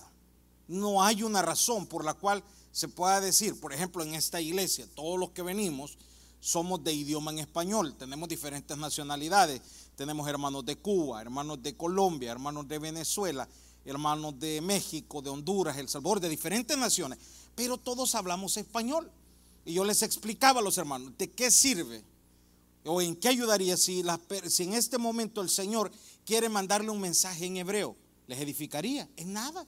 no 0.68 1.04
hay 1.04 1.24
una 1.24 1.42
razón 1.42 1.88
por 1.88 2.06
la 2.06 2.14
cual 2.14 2.44
se 2.72 2.88
pueda 2.88 3.20
decir, 3.20 3.60
por 3.60 3.74
ejemplo, 3.74 4.04
en 4.04 4.14
esta 4.14 4.40
iglesia, 4.40 4.88
todos 4.96 5.20
los 5.20 5.32
que 5.32 5.42
venimos 5.42 5.98
somos 6.40 6.84
de 6.84 6.94
idioma 6.94 7.32
en 7.32 7.40
español, 7.40 7.96
tenemos 7.98 8.30
diferentes 8.30 8.78
nacionalidades, 8.78 9.62
tenemos 9.96 10.28
hermanos 10.28 10.66
de 10.66 10.78
Cuba, 10.78 11.22
hermanos 11.22 11.62
de 11.62 11.76
Colombia, 11.76 12.32
hermanos 12.32 12.68
de 12.68 12.80
Venezuela, 12.80 13.48
hermanos 13.86 14.40
de 14.40 14.62
México, 14.62 15.22
de 15.22 15.30
Honduras, 15.30 15.78
El 15.78 15.90
Salvador, 15.90 16.20
de 16.20 16.30
diferentes 16.30 16.78
naciones, 16.78 17.20
pero 17.56 17.78
todos 17.78 18.16
hablamos 18.16 18.58
español. 18.58 19.12
Y 19.66 19.74
yo 19.74 19.84
les 19.84 20.02
explicaba 20.02 20.62
a 20.62 20.64
los 20.64 20.78
hermanos, 20.78 21.18
¿de 21.18 21.30
qué 21.32 21.52
sirve? 21.52 22.04
¿O 22.86 23.02
en 23.02 23.16
qué 23.16 23.28
ayudaría 23.28 23.76
si, 23.76 24.04
si 24.48 24.64
en 24.64 24.74
este 24.74 24.98
momento 24.98 25.42
el 25.42 25.50
Señor 25.50 25.92
quiere 26.26 26.48
mandarle 26.48 26.90
un 26.90 27.02
mensaje 27.02 27.46
en 27.46 27.58
hebreo? 27.58 27.96
¿Les 28.28 28.40
edificaría? 28.40 29.10
En 29.18 29.34
nada. 29.34 29.68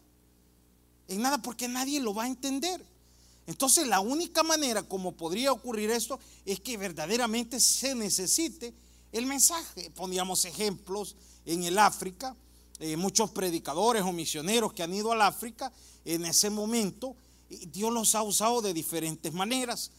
En 1.08 1.22
nada 1.22 1.42
porque 1.42 1.68
nadie 1.68 2.00
lo 2.00 2.14
va 2.14 2.24
a 2.24 2.28
entender. 2.28 2.84
Entonces 3.48 3.88
la 3.88 4.00
única 4.00 4.44
manera 4.44 4.84
como 4.84 5.14
podría 5.14 5.52
ocurrir 5.52 5.90
esto 5.92 6.20
es 6.46 6.60
que 6.60 6.78
verdaderamente 6.78 7.60
se 7.60 7.96
necesite 7.96 8.74
el 9.12 9.26
mensaje. 9.26 9.90
Poníamos 9.92 10.46
ejemplos 10.46 11.16
en 11.46 11.64
el 11.64 11.78
África, 11.78 12.36
eh, 12.80 12.98
muchos 12.98 13.32
predicadores 13.32 14.04
o 14.04 14.12
misioneros 14.12 14.74
que 14.74 14.84
han 14.84 14.94
ido 14.94 15.12
al 15.12 15.22
África 15.22 15.72
en 16.06 16.26
ese 16.26 16.50
momento, 16.50 17.16
Dios 17.72 17.92
los 17.92 18.16
ha 18.16 18.24
usado 18.24 18.62
de 18.62 18.74
diferentes 18.74 19.34
maneras. 19.34 19.92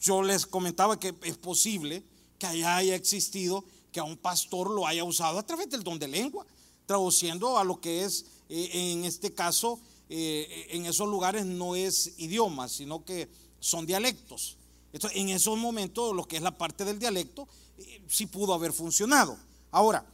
Yo 0.00 0.22
les 0.22 0.46
comentaba 0.46 0.98
que 0.98 1.14
es 1.22 1.36
posible 1.36 2.02
que 2.38 2.46
haya 2.46 2.94
existido 2.94 3.64
que 3.92 4.00
a 4.00 4.04
un 4.04 4.16
pastor 4.16 4.70
lo 4.70 4.86
haya 4.86 5.04
usado 5.04 5.38
a 5.38 5.46
través 5.46 5.68
del 5.70 5.82
don 5.82 5.98
de 5.98 6.08
lengua, 6.08 6.46
traduciendo 6.86 7.58
a 7.58 7.64
lo 7.64 7.80
que 7.80 8.04
es, 8.04 8.26
eh, 8.48 8.70
en 8.72 9.04
este 9.04 9.34
caso, 9.34 9.80
eh, 10.08 10.68
en 10.70 10.86
esos 10.86 11.08
lugares 11.08 11.46
no 11.46 11.74
es 11.74 12.14
idioma, 12.18 12.68
sino 12.68 13.04
que 13.04 13.28
son 13.60 13.86
dialectos. 13.86 14.56
En 14.92 15.28
esos 15.28 15.58
momentos, 15.58 16.14
lo 16.14 16.26
que 16.26 16.36
es 16.36 16.42
la 16.42 16.56
parte 16.56 16.84
del 16.84 16.98
dialecto, 16.98 17.48
eh, 17.76 18.02
sí 18.08 18.26
pudo 18.26 18.54
haber 18.54 18.72
funcionado. 18.72 19.36
Ahora, 19.70 20.06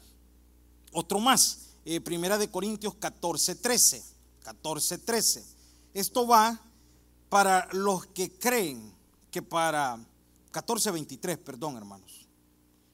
otro 0.93 1.21
más, 1.21 1.69
eh, 1.85 2.01
Primera 2.01 2.39
de 2.39 2.51
Corintios 2.51 2.95
14, 2.95 3.57
13. 3.57 4.03
14, 4.43 4.99
13. 4.99 5.45
Esto 5.95 6.27
va 6.27 6.61
para 7.29 7.69
los 7.73 8.07
que 8.07 8.33
creen 8.33 8.93
que 9.31 9.43
para 9.43 9.99
14, 10.51 10.91
23, 10.91 11.39
perdón, 11.39 11.77
hermanos. 11.77 12.27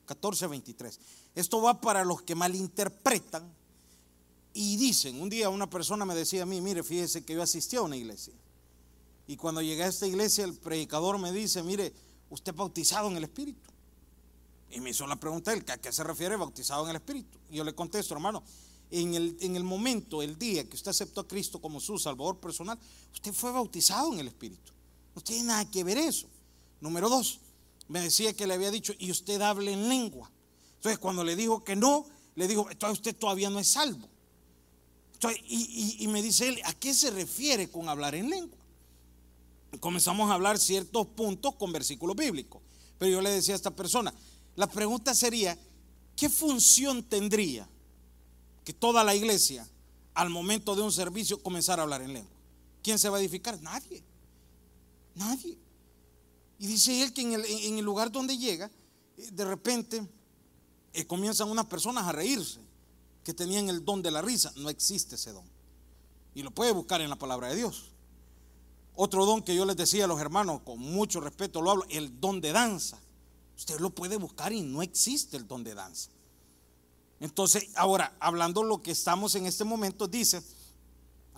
14, 0.06 0.46
23. 0.46 1.00
Esto 1.34 1.62
va 1.62 1.80
para 1.80 2.04
los 2.04 2.22
que 2.22 2.34
malinterpretan 2.34 3.57
y 4.60 4.76
dicen, 4.76 5.20
un 5.20 5.30
día 5.30 5.48
una 5.50 5.70
persona 5.70 6.04
me 6.04 6.16
decía 6.16 6.42
a 6.42 6.46
mí, 6.46 6.60
mire, 6.60 6.82
fíjese 6.82 7.24
que 7.24 7.32
yo 7.32 7.40
asistí 7.40 7.76
a 7.76 7.82
una 7.82 7.96
iglesia. 7.96 8.34
Y 9.28 9.36
cuando 9.36 9.62
llegué 9.62 9.84
a 9.84 9.86
esta 9.86 10.04
iglesia, 10.04 10.44
el 10.44 10.54
predicador 10.54 11.16
me 11.16 11.30
dice, 11.30 11.62
mire, 11.62 11.92
usted 12.28 12.52
bautizado 12.52 13.06
en 13.06 13.16
el 13.18 13.22
Espíritu. 13.22 13.70
Y 14.72 14.80
me 14.80 14.90
hizo 14.90 15.06
la 15.06 15.14
pregunta 15.14 15.52
¿a 15.52 15.78
qué 15.78 15.92
se 15.92 16.02
refiere 16.02 16.34
bautizado 16.34 16.82
en 16.82 16.90
el 16.90 16.96
Espíritu? 16.96 17.38
Y 17.48 17.58
yo 17.58 17.62
le 17.62 17.72
contesto, 17.72 18.14
hermano, 18.14 18.42
en 18.90 19.14
el, 19.14 19.36
en 19.38 19.54
el 19.54 19.62
momento, 19.62 20.22
el 20.22 20.36
día 20.36 20.68
que 20.68 20.74
usted 20.74 20.90
aceptó 20.90 21.20
a 21.20 21.28
Cristo 21.28 21.60
como 21.60 21.78
su 21.78 21.96
Salvador 21.96 22.40
personal, 22.40 22.76
usted 23.12 23.32
fue 23.32 23.52
bautizado 23.52 24.12
en 24.12 24.18
el 24.18 24.26
Espíritu. 24.26 24.72
No 25.14 25.22
tiene 25.22 25.44
nada 25.44 25.70
que 25.70 25.84
ver 25.84 25.98
eso. 25.98 26.26
Número 26.80 27.08
dos, 27.08 27.38
me 27.86 28.00
decía 28.00 28.32
que 28.32 28.44
le 28.44 28.54
había 28.54 28.72
dicho, 28.72 28.92
y 28.98 29.12
usted 29.12 29.40
hable 29.40 29.72
en 29.72 29.88
lengua. 29.88 30.28
Entonces, 30.74 30.98
cuando 30.98 31.22
le 31.22 31.36
dijo 31.36 31.62
que 31.62 31.76
no, 31.76 32.06
le 32.34 32.48
dijo, 32.48 32.68
entonces 32.68 32.98
usted 32.98 33.14
todavía 33.14 33.50
no 33.50 33.60
es 33.60 33.68
salvo 33.68 34.08
y, 35.48 36.06
me 36.08 36.22
dice 36.22 36.48
él, 36.48 36.60
¿a 36.64 36.72
qué 36.74 36.94
se 36.94 37.10
refiere 37.10 37.68
con 37.68 37.88
hablar 37.88 38.14
en 38.14 38.30
lengua? 38.30 38.58
Comenzamos 39.80 40.30
a 40.30 40.34
hablar 40.34 40.58
ciertos 40.58 41.06
puntos 41.08 41.54
con 41.56 41.72
versículos 41.72 42.16
bíblicos. 42.16 42.62
Pero 42.98 43.12
yo 43.12 43.20
le 43.20 43.30
decía 43.30 43.54
a 43.54 43.56
esta 43.56 43.74
persona, 43.74 44.14
la 44.56 44.66
pregunta 44.68 45.14
sería, 45.14 45.58
¿qué 46.16 46.28
función 46.28 47.02
tendría 47.02 47.68
que 48.64 48.72
toda 48.72 49.04
la 49.04 49.14
iglesia 49.14 49.68
al 50.14 50.30
momento 50.30 50.74
de 50.74 50.82
un 50.82 50.92
servicio 50.92 51.42
comenzara 51.42 51.82
a 51.82 51.84
hablar 51.84 52.02
en 52.02 52.12
lengua? 52.12 52.36
¿Quién 52.82 52.98
se 52.98 53.08
va 53.08 53.18
a 53.18 53.20
edificar? 53.20 53.60
Nadie. 53.60 54.02
Nadie. 55.14 55.58
Y 56.58 56.66
dice 56.66 57.02
él 57.02 57.12
que 57.12 57.22
en 57.22 57.78
el, 57.78 57.84
lugar 57.84 58.10
donde 58.10 58.36
llega, 58.36 58.70
de 59.16 59.44
repente 59.44 60.06
eh, 60.92 61.04
comienzan 61.06 61.50
unas 61.50 61.66
personas 61.66 62.06
a 62.06 62.12
reírse 62.12 62.60
que 63.28 63.34
tenían 63.34 63.68
el 63.68 63.84
don 63.84 64.00
de 64.00 64.10
la 64.10 64.22
risa. 64.22 64.50
No 64.56 64.70
existe 64.70 65.16
ese 65.16 65.32
don. 65.32 65.44
Y 66.34 66.42
lo 66.42 66.50
puede 66.50 66.72
buscar 66.72 67.02
en 67.02 67.10
la 67.10 67.16
palabra 67.16 67.48
de 67.48 67.56
Dios. 67.56 67.90
Otro 68.96 69.26
don 69.26 69.42
que 69.42 69.54
yo 69.54 69.66
les 69.66 69.76
decía 69.76 70.06
a 70.06 70.06
los 70.06 70.18
hermanos, 70.18 70.62
con 70.62 70.78
mucho 70.78 71.20
respeto 71.20 71.60
lo 71.60 71.72
hablo, 71.72 71.84
el 71.90 72.18
don 72.22 72.40
de 72.40 72.52
danza. 72.52 72.98
Usted 73.54 73.80
lo 73.80 73.90
puede 73.90 74.16
buscar 74.16 74.54
y 74.54 74.62
no 74.62 74.80
existe 74.80 75.36
el 75.36 75.46
don 75.46 75.62
de 75.62 75.74
danza. 75.74 76.08
Entonces, 77.20 77.68
ahora, 77.74 78.16
hablando 78.18 78.62
lo 78.62 78.80
que 78.80 78.92
estamos 78.92 79.34
en 79.34 79.44
este 79.44 79.64
momento, 79.64 80.08
dice, 80.08 80.42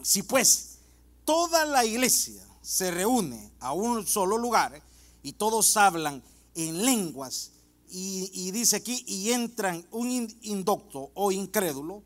si 0.01 0.23
pues 0.23 0.77
toda 1.25 1.65
la 1.65 1.85
iglesia 1.85 2.47
se 2.63 2.93
reúne 2.93 3.51
a 3.59 3.73
un 3.73 4.07
solo 4.07 4.39
lugar 4.39 4.81
y 5.25 5.33
todos 5.33 5.77
hablan 5.77 6.23
en 6.55 6.85
lenguas 6.85 7.51
y, 7.93 8.51
dice 8.53 8.77
aquí, 8.77 9.05
y 9.07 9.33
entran 9.33 9.85
un 9.91 10.11
indocto 10.43 11.11
o 11.15 11.33
incrédulo, 11.33 12.03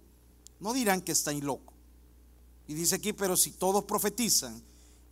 no 0.61 0.73
dirán 0.73 1.03
que 1.03 1.13
está 1.13 1.33
loco. 1.33 1.75
Y 2.67 2.75
dice 2.75 2.95
aquí, 2.95 3.13
pero 3.13 3.37
si 3.37 3.51
todos 3.51 3.85
profetizan 3.85 4.63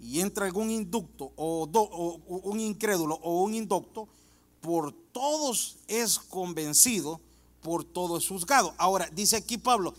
y 0.00 0.20
entra 0.20 0.46
algún 0.46 0.70
inducto 0.70 1.32
o, 1.36 1.68
un 2.44 2.60
incrédulo 2.60 3.16
o 3.16 3.42
un 3.42 3.54
indocto, 3.54 4.08
por 4.60 4.92
todos 5.12 5.76
es 5.88 6.18
convencido, 6.18 7.20
por 7.60 7.84
todo 7.84 8.16
es 8.16 8.26
juzgado. 8.26 8.74
Ahora, 8.78 9.10
dice 9.12 9.36
aquí 9.36 9.58
Pablo, 9.58 9.94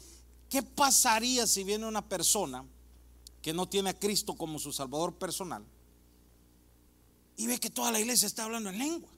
¿qué 0.49 0.63
pasaría 0.63 1.45
si 1.45 1.63
viene 1.63 1.85
una 1.85 2.07
persona 2.07 2.65
que 3.41 3.53
no 3.53 3.69
tiene 3.69 3.91
a 3.91 3.99
Cristo 3.99 4.35
como 4.35 4.57
su 4.57 4.71
Salvador 4.71 5.13
personal 5.13 5.63
y 7.37 7.45
ve 7.45 7.59
que 7.59 7.69
toda 7.69 7.91
la 7.91 7.99
iglesia 7.99 8.25
está 8.25 8.45
hablando 8.45 8.69
en 8.69 8.79
lengua? 8.79 9.12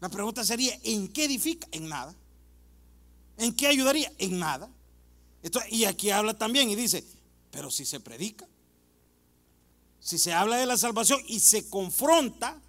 La 0.00 0.08
pregunta 0.08 0.44
sería, 0.44 0.78
¿en 0.82 1.08
qué 1.08 1.24
edifica? 1.24 1.68
En 1.72 1.88
nada. 1.88 2.14
¿En 3.36 3.54
qué 3.54 3.66
ayudaría? 3.66 4.12
En 4.18 4.38
nada. 4.38 4.70
y 5.70 5.84
aquí 5.84 6.10
habla 6.10 6.34
también 6.34 6.68
y 6.70 6.76
dice, 6.76 7.04
pero 7.50 7.70
si 7.70 7.84
se 7.84 8.00
predica, 8.00 8.46
si 9.98 10.18
se 10.18 10.32
habla 10.32 10.56
de 10.56 10.66
la 10.66 10.76
salvación 10.76 11.20
y 11.26 11.40
se 11.40 11.68
confronta 11.68 12.60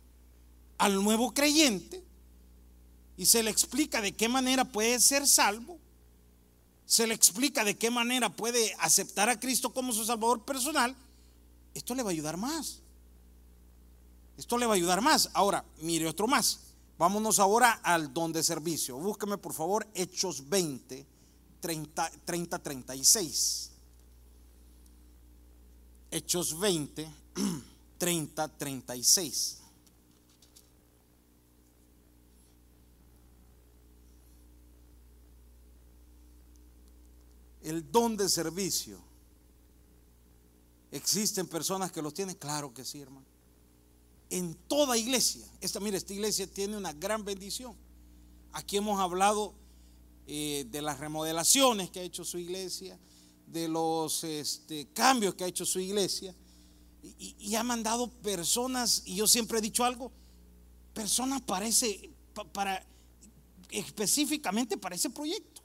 al 0.78 1.02
nuevo 1.04 1.34
creyente 1.34 2.04
y 3.18 3.26
se 3.26 3.44
le 3.44 3.52
explica 3.52 4.02
de 4.02 4.14
qué 4.14 4.28
manera 4.28 4.66
puede 4.66 5.00
ser 5.00 5.28
salvo, 5.28 5.80
se 6.86 7.08
le 7.08 7.14
explica 7.14 7.64
de 7.64 7.78
qué 7.78 7.90
manera 7.90 8.30
puede 8.30 8.74
aceptar 8.80 9.30
a 9.30 9.40
Cristo 9.40 9.74
como 9.74 9.94
su 9.94 10.04
salvador 10.04 10.44
personal, 10.44 10.96
esto 11.74 11.96
le 11.96 12.04
va 12.04 12.10
a 12.10 12.12
ayudar 12.12 12.36
más. 12.36 12.80
Esto 14.38 14.58
le 14.58 14.66
va 14.66 14.74
a 14.74 14.76
ayudar 14.76 15.02
más. 15.02 15.30
Ahora, 15.34 15.64
mire 15.82 16.08
otro 16.08 16.28
más. 16.28 16.71
Vámonos 17.02 17.40
ahora 17.40 17.82
al 17.82 18.14
don 18.14 18.32
de 18.32 18.44
servicio. 18.44 18.96
Búsqueme 18.96 19.40
por 19.40 19.54
favor 19.54 19.88
Hechos 19.96 20.48
20, 20.48 21.04
30, 21.60 22.12
30 22.24 22.60
36. 22.60 23.72
Hechos 26.12 26.60
20, 26.60 27.12
30, 27.98 28.48
36. 28.50 29.58
El 37.64 37.92
don 37.92 38.16
de 38.16 38.30
servicio. 38.30 39.00
¿Existen 40.92 41.48
personas 41.48 41.92
que 41.92 42.04
los 42.04 42.14
tienen? 42.14 42.36
Claro 42.36 42.72
que 42.72 42.86
sí, 42.86 43.02
hermano 43.02 43.41
en 44.32 44.56
toda 44.68 44.98
iglesia. 44.98 45.46
Esta, 45.60 45.80
mira, 45.80 45.98
esta 45.98 46.14
iglesia 46.14 46.48
tiene 46.48 46.78
una 46.78 46.94
gran 46.94 47.24
bendición. 47.24 47.76
Aquí 48.54 48.78
hemos 48.78 49.00
hablado 49.00 49.54
eh, 50.26 50.66
de 50.72 50.82
las 50.82 51.00
remodelaciones 51.00 51.92
que 51.92 52.00
ha 52.00 52.04
hecho 52.04 52.24
su 52.24 52.40
iglesia, 52.40 52.98
de 53.46 53.68
los 53.68 54.24
este, 54.24 54.88
cambios 54.94 55.36
que 55.36 55.44
ha 55.44 55.48
hecho 55.48 55.66
su 55.66 55.80
iglesia. 55.80 56.34
Y, 57.18 57.56
ha 57.56 57.64
mandado 57.64 58.10
personas, 58.22 59.02
y 59.06 59.16
yo 59.16 59.28
siempre 59.28 59.58
he 59.58 59.62
dicho 59.62 59.84
algo, 59.84 60.12
personas 60.94 61.42
para 61.42 61.66
ese, 61.66 62.12
para, 62.54 62.86
específicamente 63.72 64.78
para 64.78 64.96
ese 64.96 65.10
proyecto. 65.10 65.62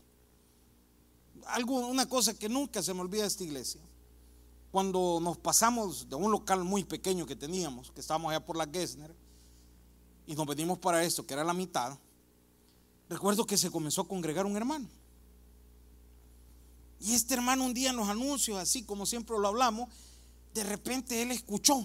Algo, 1.48 1.86
una 1.86 2.08
cosa 2.08 2.32
que 2.32 2.48
nunca 2.48 2.82
se 2.82 2.94
me 2.94 3.02
olvida 3.02 3.22
de 3.22 3.28
esta 3.28 3.44
iglesia. 3.44 3.82
Cuando 4.76 5.20
nos 5.22 5.38
pasamos 5.38 6.06
de 6.06 6.16
un 6.16 6.30
local 6.30 6.62
muy 6.62 6.84
pequeño 6.84 7.24
que 7.24 7.34
teníamos, 7.34 7.90
que 7.92 8.00
estábamos 8.02 8.28
allá 8.28 8.44
por 8.44 8.58
la 8.58 8.66
Gessner, 8.66 9.10
y 10.26 10.34
nos 10.34 10.46
venimos 10.46 10.78
para 10.78 11.02
esto, 11.02 11.26
que 11.26 11.32
era 11.32 11.42
la 11.44 11.54
mitad, 11.54 11.96
recuerdo 13.08 13.46
que 13.46 13.56
se 13.56 13.70
comenzó 13.70 14.02
a 14.02 14.06
congregar 14.06 14.44
un 14.44 14.54
hermano. 14.54 14.86
Y 17.00 17.14
este 17.14 17.32
hermano 17.32 17.64
un 17.64 17.72
día 17.72 17.88
en 17.88 17.96
los 17.96 18.06
anuncios, 18.06 18.58
así 18.58 18.82
como 18.82 19.06
siempre 19.06 19.38
lo 19.38 19.48
hablamos, 19.48 19.88
de 20.52 20.62
repente 20.62 21.22
él 21.22 21.30
escuchó 21.30 21.82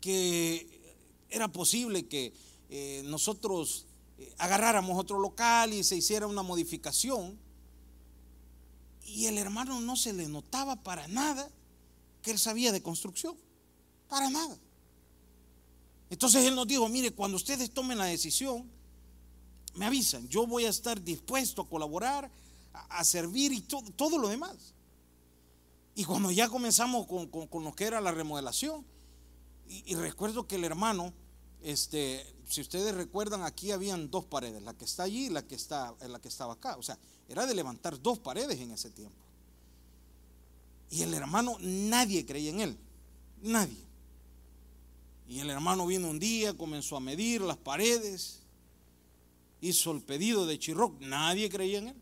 que 0.00 0.96
era 1.30 1.46
posible 1.46 2.08
que 2.08 2.32
eh, 2.70 3.02
nosotros 3.04 3.86
eh, 4.18 4.34
agarráramos 4.38 4.98
otro 4.98 5.20
local 5.20 5.72
y 5.72 5.84
se 5.84 5.94
hiciera 5.94 6.26
una 6.26 6.42
modificación. 6.42 7.38
Y 9.04 9.26
el 9.26 9.38
hermano 9.38 9.80
no 9.80 9.94
se 9.94 10.12
le 10.12 10.26
notaba 10.26 10.74
para 10.74 11.06
nada 11.06 11.48
él 12.30 12.38
sabía 12.38 12.72
de 12.72 12.82
construcción. 12.82 13.36
Para 14.08 14.30
nada. 14.30 14.58
Entonces 16.10 16.44
él 16.44 16.54
nos 16.54 16.66
dijo, 16.66 16.88
mire, 16.88 17.12
cuando 17.12 17.36
ustedes 17.36 17.70
tomen 17.70 17.98
la 17.98 18.06
decisión, 18.06 18.68
me 19.74 19.86
avisan, 19.86 20.28
yo 20.28 20.46
voy 20.46 20.64
a 20.64 20.70
estar 20.70 21.02
dispuesto 21.02 21.62
a 21.62 21.68
colaborar, 21.68 22.30
a, 22.72 23.04
servir 23.04 23.52
y 23.52 23.60
todo, 23.60 24.18
lo 24.18 24.28
demás. 24.28 24.74
Y 25.94 26.04
cuando 26.04 26.30
ya 26.30 26.48
comenzamos 26.48 27.06
con, 27.06 27.64
lo 27.64 27.72
que 27.74 27.84
era 27.84 28.00
la 28.00 28.12
remodelación, 28.12 28.84
y, 29.68 29.94
recuerdo 29.96 30.46
que 30.46 30.56
el 30.56 30.64
hermano, 30.64 31.12
este, 31.60 32.24
si 32.48 32.62
ustedes 32.62 32.94
recuerdan, 32.94 33.42
aquí 33.42 33.70
habían 33.70 34.10
dos 34.10 34.24
paredes, 34.24 34.62
la 34.62 34.72
que 34.72 34.86
está 34.86 35.02
allí 35.02 35.26
y 35.26 35.30
la 35.30 35.46
que, 35.46 35.54
está, 35.54 35.94
la 36.08 36.18
que 36.20 36.28
estaba 36.28 36.54
acá. 36.54 36.76
O 36.76 36.82
sea, 36.82 36.98
era 37.28 37.44
de 37.44 37.54
levantar 37.54 38.00
dos 38.00 38.18
paredes 38.18 38.58
en 38.60 38.70
ese 38.70 38.90
tiempo. 38.90 39.27
Y 40.90 41.02
el 41.02 41.12
hermano, 41.14 41.56
nadie 41.60 42.24
creía 42.24 42.50
en 42.50 42.60
él, 42.60 42.78
nadie. 43.42 43.84
Y 45.28 45.40
el 45.40 45.50
hermano 45.50 45.86
vino 45.86 46.08
un 46.08 46.18
día, 46.18 46.56
comenzó 46.56 46.96
a 46.96 47.00
medir 47.00 47.42
las 47.42 47.58
paredes, 47.58 48.40
hizo 49.60 49.92
el 49.92 50.00
pedido 50.00 50.46
de 50.46 50.58
Chirroc, 50.58 50.98
nadie 51.00 51.50
creía 51.50 51.78
en 51.78 51.88
él. 51.88 51.96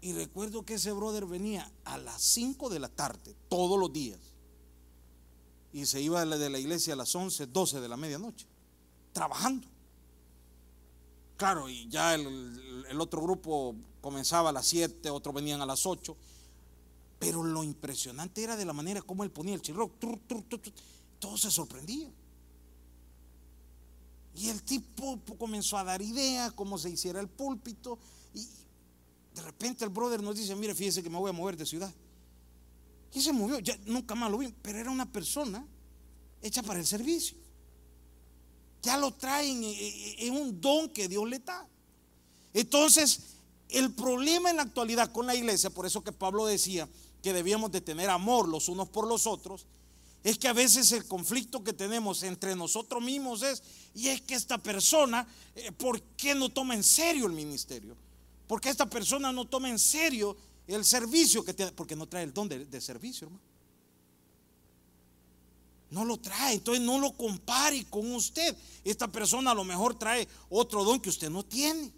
Y 0.00 0.12
recuerdo 0.12 0.64
que 0.64 0.74
ese 0.74 0.92
brother 0.92 1.26
venía 1.26 1.70
a 1.84 1.98
las 1.98 2.22
5 2.22 2.68
de 2.68 2.78
la 2.78 2.88
tarde, 2.88 3.34
todos 3.48 3.78
los 3.78 3.92
días. 3.92 4.20
Y 5.72 5.86
se 5.86 6.00
iba 6.00 6.24
de 6.24 6.50
la 6.50 6.58
iglesia 6.58 6.92
a 6.92 6.96
las 6.96 7.14
11, 7.14 7.46
12 7.48 7.80
de 7.80 7.88
la 7.88 7.96
medianoche, 7.96 8.46
trabajando. 9.12 9.66
Claro, 11.36 11.68
y 11.68 11.88
ya 11.88 12.14
el, 12.14 13.00
otro 13.00 13.22
grupo 13.22 13.74
comenzaba 14.00 14.50
a 14.50 14.52
las 14.52 14.66
7, 14.66 15.10
otros 15.10 15.34
venían 15.34 15.60
a 15.60 15.66
las 15.66 15.84
8. 15.84 16.16
Pero 17.18 17.42
lo 17.42 17.64
impresionante 17.64 18.42
era 18.42 18.56
de 18.56 18.64
la 18.64 18.72
manera 18.72 19.02
como 19.02 19.24
él 19.24 19.30
ponía 19.30 19.54
el 19.54 19.62
chirro. 19.62 19.90
Todos 21.18 21.40
se 21.40 21.50
sorprendían. 21.50 22.12
Y 24.34 24.50
el 24.50 24.62
tipo 24.62 25.20
comenzó 25.36 25.76
a 25.78 25.84
dar 25.84 26.00
ideas, 26.00 26.52
cómo 26.52 26.78
se 26.78 26.90
hiciera 26.90 27.18
el 27.18 27.28
púlpito. 27.28 27.98
Y 28.32 28.46
de 29.34 29.42
repente 29.42 29.84
el 29.84 29.90
brother 29.90 30.22
nos 30.22 30.36
dice, 30.36 30.54
mire, 30.54 30.74
fíjese 30.76 31.02
que 31.02 31.10
me 31.10 31.18
voy 31.18 31.30
a 31.30 31.32
mover 31.32 31.56
de 31.56 31.66
ciudad. 31.66 31.92
Y 33.12 33.20
se 33.20 33.32
movió, 33.32 33.58
ya 33.58 33.76
nunca 33.86 34.14
más 34.14 34.30
lo 34.30 34.38
vi, 34.38 34.54
pero 34.62 34.78
era 34.78 34.90
una 34.90 35.10
persona 35.10 35.66
hecha 36.40 36.62
para 36.62 36.78
el 36.78 36.86
servicio. 36.86 37.36
Ya 38.82 38.96
lo 38.96 39.12
traen, 39.12 39.64
es 39.64 39.76
eh, 39.76 40.16
eh, 40.26 40.30
un 40.30 40.60
don 40.60 40.88
que 40.90 41.08
Dios 41.08 41.28
le 41.28 41.40
da. 41.40 41.66
Entonces, 42.52 43.20
el 43.68 43.92
problema 43.92 44.50
en 44.50 44.56
la 44.56 44.62
actualidad 44.62 45.10
con 45.10 45.26
la 45.26 45.34
iglesia, 45.34 45.70
por 45.70 45.84
eso 45.84 46.04
que 46.04 46.12
Pablo 46.12 46.46
decía 46.46 46.88
que 47.28 47.34
debíamos 47.34 47.70
de 47.70 47.82
tener 47.82 48.08
amor 48.08 48.48
los 48.48 48.70
unos 48.70 48.88
por 48.88 49.06
los 49.06 49.26
otros, 49.26 49.66
es 50.24 50.38
que 50.38 50.48
a 50.48 50.54
veces 50.54 50.92
el 50.92 51.04
conflicto 51.04 51.62
que 51.62 51.74
tenemos 51.74 52.22
entre 52.22 52.56
nosotros 52.56 53.02
mismos 53.02 53.42
es, 53.42 53.62
y 53.94 54.08
es 54.08 54.22
que 54.22 54.34
esta 54.34 54.56
persona, 54.56 55.28
eh, 55.54 55.70
¿por 55.72 56.00
qué 56.16 56.34
no 56.34 56.48
toma 56.48 56.74
en 56.74 56.82
serio 56.82 57.26
el 57.26 57.34
ministerio? 57.34 57.96
Porque 58.46 58.70
esta 58.70 58.86
persona 58.86 59.30
no 59.30 59.44
toma 59.44 59.68
en 59.68 59.78
serio 59.78 60.38
el 60.66 60.86
servicio 60.86 61.44
que 61.44 61.52
tiene, 61.52 61.72
porque 61.72 61.94
no 61.94 62.08
trae 62.08 62.24
el 62.24 62.32
don 62.32 62.48
de, 62.48 62.80
servicio, 62.80 63.26
hermano. 63.26 63.44
No 65.90 66.06
lo 66.06 66.16
trae, 66.16 66.54
entonces 66.54 66.82
no 66.82 66.98
lo 66.98 67.12
compare 67.12 67.84
con 67.90 68.10
usted. 68.12 68.56
Esta 68.84 69.12
persona 69.12 69.50
a 69.50 69.54
lo 69.54 69.64
mejor 69.64 69.98
trae 69.98 70.26
otro 70.48 70.82
don 70.82 70.98
que 70.98 71.10
usted 71.10 71.28
no 71.28 71.44
tiene. 71.44 71.92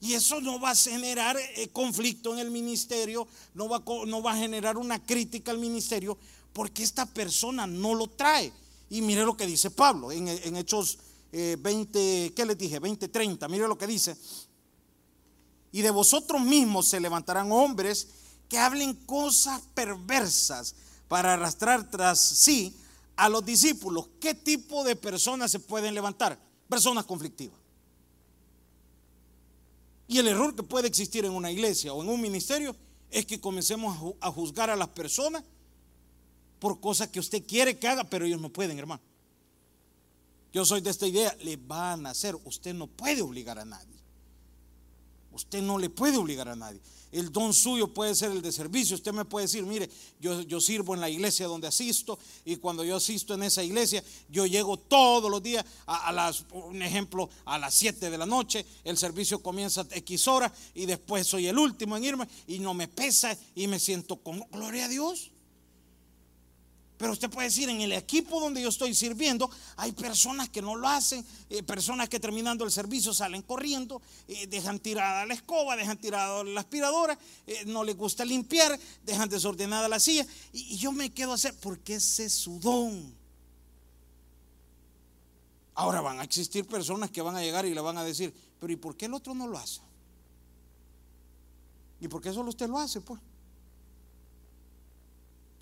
Y 0.00 0.14
eso 0.14 0.40
no 0.40 0.60
va 0.60 0.70
a 0.70 0.74
generar 0.76 1.36
eh, 1.36 1.68
conflicto 1.72 2.32
en 2.32 2.38
el 2.38 2.50
ministerio, 2.50 3.26
no 3.54 3.68
va, 3.68 3.82
no 4.06 4.22
va 4.22 4.32
a 4.32 4.36
generar 4.36 4.76
una 4.76 5.04
crítica 5.04 5.50
al 5.50 5.58
ministerio, 5.58 6.16
porque 6.52 6.82
esta 6.82 7.06
persona 7.06 7.66
no 7.66 7.94
lo 7.94 8.06
trae. 8.06 8.52
Y 8.90 9.02
mire 9.02 9.24
lo 9.24 9.36
que 9.36 9.46
dice 9.46 9.70
Pablo 9.70 10.12
en, 10.12 10.28
Hechos 10.56 10.98
20, 11.32 12.26
eh, 12.26 12.32
¿qué 12.32 12.46
les 12.46 12.56
dije? 12.56 12.78
20, 12.78 13.08
30. 13.08 13.48
Mire 13.48 13.68
lo 13.68 13.76
que 13.76 13.86
dice. 13.86 14.16
Y 15.72 15.82
de 15.82 15.90
vosotros 15.90 16.40
mismos 16.40 16.88
se 16.88 17.00
levantarán 17.00 17.52
hombres 17.52 18.08
que 18.48 18.58
hablen 18.58 18.94
cosas 19.04 19.60
perversas 19.74 20.74
para 21.08 21.34
arrastrar 21.34 21.90
tras 21.90 22.18
sí 22.20 22.74
a 23.16 23.28
los 23.28 23.44
discípulos. 23.44 24.08
¿Qué 24.20 24.34
tipo 24.34 24.84
de 24.84 24.96
personas 24.96 25.50
se 25.50 25.58
pueden 25.58 25.94
levantar? 25.94 26.38
Personas 26.68 27.04
conflictivas. 27.04 27.58
Y 30.08 30.18
el 30.18 30.26
error 30.26 30.56
que 30.56 30.62
puede 30.62 30.88
existir 30.88 31.26
en 31.26 31.32
una 31.32 31.52
iglesia 31.52 31.92
o 31.92 32.02
en 32.02 32.08
un 32.08 32.20
ministerio 32.20 32.74
es 33.10 33.26
que 33.26 33.40
comencemos 33.40 34.14
a 34.20 34.32
juzgar 34.32 34.70
a 34.70 34.76
las 34.76 34.88
personas 34.88 35.44
por 36.58 36.80
cosas 36.80 37.08
que 37.08 37.20
usted 37.20 37.44
quiere 37.46 37.78
que 37.78 37.86
haga, 37.86 38.04
pero 38.04 38.24
ellos 38.24 38.40
no 38.40 38.48
pueden, 38.48 38.78
hermano. 38.78 39.02
Yo 40.52 40.64
soy 40.64 40.80
de 40.80 40.90
esta 40.90 41.06
idea, 41.06 41.36
le 41.42 41.56
van 41.56 42.06
a 42.06 42.10
hacer, 42.10 42.34
usted 42.44 42.74
no 42.74 42.86
puede 42.86 43.20
obligar 43.20 43.58
a 43.58 43.66
nadie. 43.66 43.98
Usted 45.30 45.62
no 45.62 45.78
le 45.78 45.90
puede 45.90 46.16
obligar 46.16 46.48
a 46.48 46.56
nadie. 46.56 46.80
El 47.10 47.32
don 47.32 47.54
suyo 47.54 47.92
puede 47.92 48.14
ser 48.14 48.30
el 48.30 48.42
de 48.42 48.52
servicio. 48.52 48.94
Usted 48.94 49.12
me 49.12 49.24
puede 49.24 49.46
decir, 49.46 49.64
mire, 49.64 49.88
yo, 50.20 50.42
yo 50.42 50.60
sirvo 50.60 50.94
en 50.94 51.00
la 51.00 51.08
iglesia 51.08 51.46
donde 51.46 51.66
asisto 51.66 52.18
y 52.44 52.56
cuando 52.56 52.84
yo 52.84 52.96
asisto 52.96 53.34
en 53.34 53.42
esa 53.44 53.62
iglesia, 53.62 54.02
yo 54.28 54.46
llego 54.46 54.76
todos 54.76 55.30
los 55.30 55.42
días 55.42 55.64
a, 55.86 56.12
las, 56.12 56.44
un 56.52 56.82
ejemplo, 56.82 57.30
a 57.44 57.58
las 57.58 57.74
7 57.74 58.10
de 58.10 58.18
la 58.18 58.26
noche, 58.26 58.66
el 58.84 58.98
servicio 58.98 59.42
comienza 59.42 59.82
a 59.82 59.96
X 59.96 60.28
horas 60.28 60.52
y 60.74 60.86
después 60.86 61.26
soy 61.26 61.46
el 61.46 61.58
último 61.58 61.96
en 61.96 62.04
irme 62.04 62.28
y 62.46 62.58
no 62.58 62.74
me 62.74 62.88
pesa 62.88 63.36
y 63.54 63.66
me 63.66 63.78
siento 63.78 64.16
con 64.16 64.40
gloria 64.50 64.84
a 64.84 64.88
Dios. 64.88 65.32
Pero 66.98 67.12
usted 67.12 67.30
puede 67.30 67.46
decir, 67.46 67.68
en 67.68 67.80
el 67.80 67.92
equipo 67.92 68.40
donde 68.40 68.60
yo 68.60 68.68
estoy 68.68 68.92
sirviendo, 68.92 69.48
hay 69.76 69.92
personas 69.92 70.48
que 70.48 70.60
no 70.60 70.74
lo 70.74 70.88
hacen, 70.88 71.24
eh, 71.48 71.62
personas 71.62 72.08
que 72.08 72.18
terminando 72.18 72.64
el 72.64 72.72
servicio 72.72 73.14
salen 73.14 73.42
corriendo, 73.42 74.02
eh, 74.26 74.48
dejan 74.48 74.80
tirada 74.80 75.24
la 75.24 75.34
escoba, 75.34 75.76
dejan 75.76 75.96
tirada 75.96 76.42
la 76.42 76.60
aspiradora, 76.60 77.16
eh, 77.46 77.62
no 77.66 77.84
les 77.84 77.96
gusta 77.96 78.24
limpiar, 78.24 78.78
dejan 79.04 79.28
desordenada 79.28 79.88
la 79.88 80.00
silla. 80.00 80.26
Y, 80.52 80.76
yo 80.76 80.90
me 80.90 81.10
quedo 81.10 81.30
a 81.30 81.34
hacer, 81.36 81.54
porque 81.60 81.94
ese 81.94 82.24
es 82.24 82.32
su 82.34 82.58
don. 82.58 83.14
Ahora 85.76 86.00
van 86.00 86.18
a 86.18 86.24
existir 86.24 86.66
personas 86.66 87.12
que 87.12 87.22
van 87.22 87.36
a 87.36 87.42
llegar 87.42 87.64
y 87.64 87.74
le 87.74 87.80
van 87.80 87.96
a 87.96 88.02
decir, 88.02 88.34
pero 88.58 88.72
¿y 88.72 88.76
por 88.76 88.96
qué 88.96 89.06
el 89.06 89.14
otro 89.14 89.34
no 89.34 89.46
lo 89.46 89.56
hace? 89.56 89.80
¿Y 92.00 92.08
por 92.08 92.20
qué 92.20 92.32
solo 92.32 92.48
usted 92.48 92.68
lo 92.68 92.78
hace? 92.78 93.00
Pues 93.00 93.20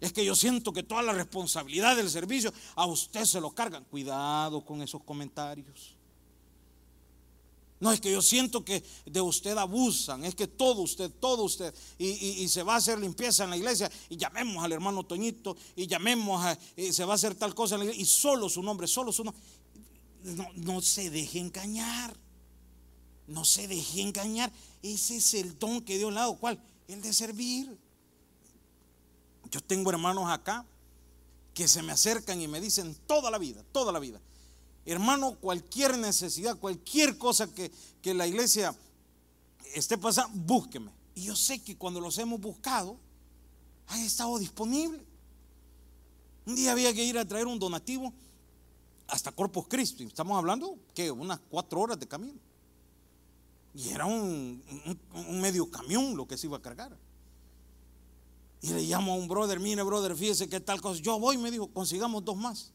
es 0.01 0.13
que 0.13 0.25
yo 0.25 0.35
siento 0.35 0.73
que 0.73 0.83
toda 0.83 1.03
la 1.03 1.13
responsabilidad 1.13 1.97
del 1.97 2.11
servicio 2.11 2.53
a 2.75 2.87
usted 2.87 3.25
se 3.25 3.41
lo 3.41 3.51
cargan. 3.53 3.85
Cuidado 3.85 4.65
con 4.65 4.83
esos 4.83 5.03
comentarios. 5.03 5.97
No 7.79 7.93
es 7.93 8.01
que 8.01 8.11
yo 8.11 8.23
siento 8.23 8.65
que 8.65 8.83
de 9.05 9.21
usted 9.21 9.57
abusan, 9.57 10.25
es 10.25 10.35
que 10.35 10.47
todo 10.47 10.81
usted, 10.81 11.11
todo 11.11 11.45
usted, 11.45 11.75
y, 11.99 12.49
se 12.49 12.63
va 12.63 12.75
a 12.75 12.77
hacer 12.79 12.99
limpieza 12.99 13.45
en 13.45 13.51
la 13.51 13.57
iglesia, 13.57 13.91
y 14.09 14.17
llamemos 14.17 14.65
al 14.65 14.73
hermano 14.73 15.03
Toñito, 15.03 15.57
y 15.75 15.87
llamemos 15.87 16.43
a, 16.43 16.59
y 16.75 16.93
se 16.95 17.05
va 17.05 17.13
a 17.13 17.17
hacer 17.17 17.35
tal 17.35 17.55
cosa 17.55 17.75
en 17.75 17.81
la 17.81 17.85
iglesia, 17.85 18.03
y 18.03 18.07
solo 18.07 18.49
su 18.49 18.63
nombre, 18.63 18.87
solo 18.87 19.13
su 19.13 19.25
nombre. 19.25 19.43
No, 20.23 20.49
no 20.55 20.81
se 20.81 21.11
deje 21.11 21.39
engañar, 21.39 22.17
no 23.27 23.45
se 23.45 23.69
deje 23.69 24.01
engañar. 24.01 24.51
Ese 24.83 25.17
es 25.17 25.35
el 25.35 25.59
don 25.59 25.83
que 25.83 25.99
dio 25.99 26.09
al 26.09 26.15
lado, 26.15 26.37
¿cuál? 26.37 26.59
El 26.89 27.03
de 27.03 27.13
servir. 27.13 27.86
Yo 29.57 29.63
tengo 29.63 29.89
hermanos 29.89 30.29
acá 30.29 30.67
que 31.55 31.67
se 31.67 31.83
me 31.83 31.91
acercan 31.91 32.39
y 32.43 32.47
me 32.47 32.61
dicen 32.61 32.95
toda 33.07 33.31
la 33.31 33.39
vida, 33.39 33.65
toda 33.73 33.91
la 33.91 33.99
vida. 33.99 34.21
Hermano, 34.85 35.35
cualquier 35.37 35.97
necesidad, 35.97 36.59
cualquier 36.59 37.17
cosa 37.17 37.49
que, 37.55 37.73
la 38.13 38.27
iglesia 38.27 38.77
esté 39.75 39.97
pasando, 39.97 40.39
búsqueme. 40.45 40.93
Y 41.15 41.23
yo 41.23 41.35
sé 41.35 41.63
que 41.63 41.75
cuando 41.75 42.01
los 42.01 42.19
hemos 42.19 42.39
buscado, 42.39 42.99
ha 43.87 43.99
estado 43.99 44.39
disponible. 44.39 45.03
Un 46.45 46.55
día 46.55 46.73
había 46.73 46.93
que 46.93 47.03
ir 47.03 47.17
a 47.17 47.25
traer 47.25 47.47
un 47.47 47.59
donativo 47.59 48.13
hasta 49.09 49.33
Corpus 49.33 49.69
Christi. 49.69 50.05
Estamos 50.05 50.37
hablando 50.37 50.79
que 50.93 51.11
unas 51.11 51.41
cuatro 51.49 51.81
horas 51.81 51.99
de 51.99 52.07
camino. 52.07 52.39
Y 53.75 53.89
era 53.89 54.05
un 54.05 54.63
medio 55.41 55.71
camión 55.71 56.15
lo 56.15 56.29
que 56.29 56.37
se 56.37 56.47
iba 56.47 56.59
a 56.59 56.63
cargar. 56.63 56.95
Y 58.63 58.69
le 58.69 58.83
llamo 58.83 59.13
a 59.13 59.17
un 59.17 59.29
brother, 59.29 59.61
mire 59.61 59.83
brother, 59.83 60.17
fíjese 60.17 60.49
qué 60.49 60.61
tal 60.61 60.81
cosa. 60.81 61.01
Yo 61.01 61.19
voy, 61.19 61.37
me 61.39 61.51
dijo, 61.51 61.69
consigamos 61.69 62.25
dos 62.25 62.37
más. 62.37 62.73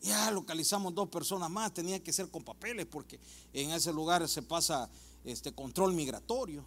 Ya 0.00 0.30
localizamos 0.30 0.94
dos 0.94 1.08
personas 1.08 1.50
más, 1.50 1.74
tenía 1.74 2.02
que 2.02 2.12
ser 2.12 2.30
con 2.30 2.44
papeles 2.44 2.86
porque 2.86 3.18
en 3.52 3.70
ese 3.70 3.92
lugar 3.92 4.26
se 4.28 4.42
pasa 4.42 4.88
este 5.24 5.52
control 5.52 5.92
migratorio. 5.92 6.64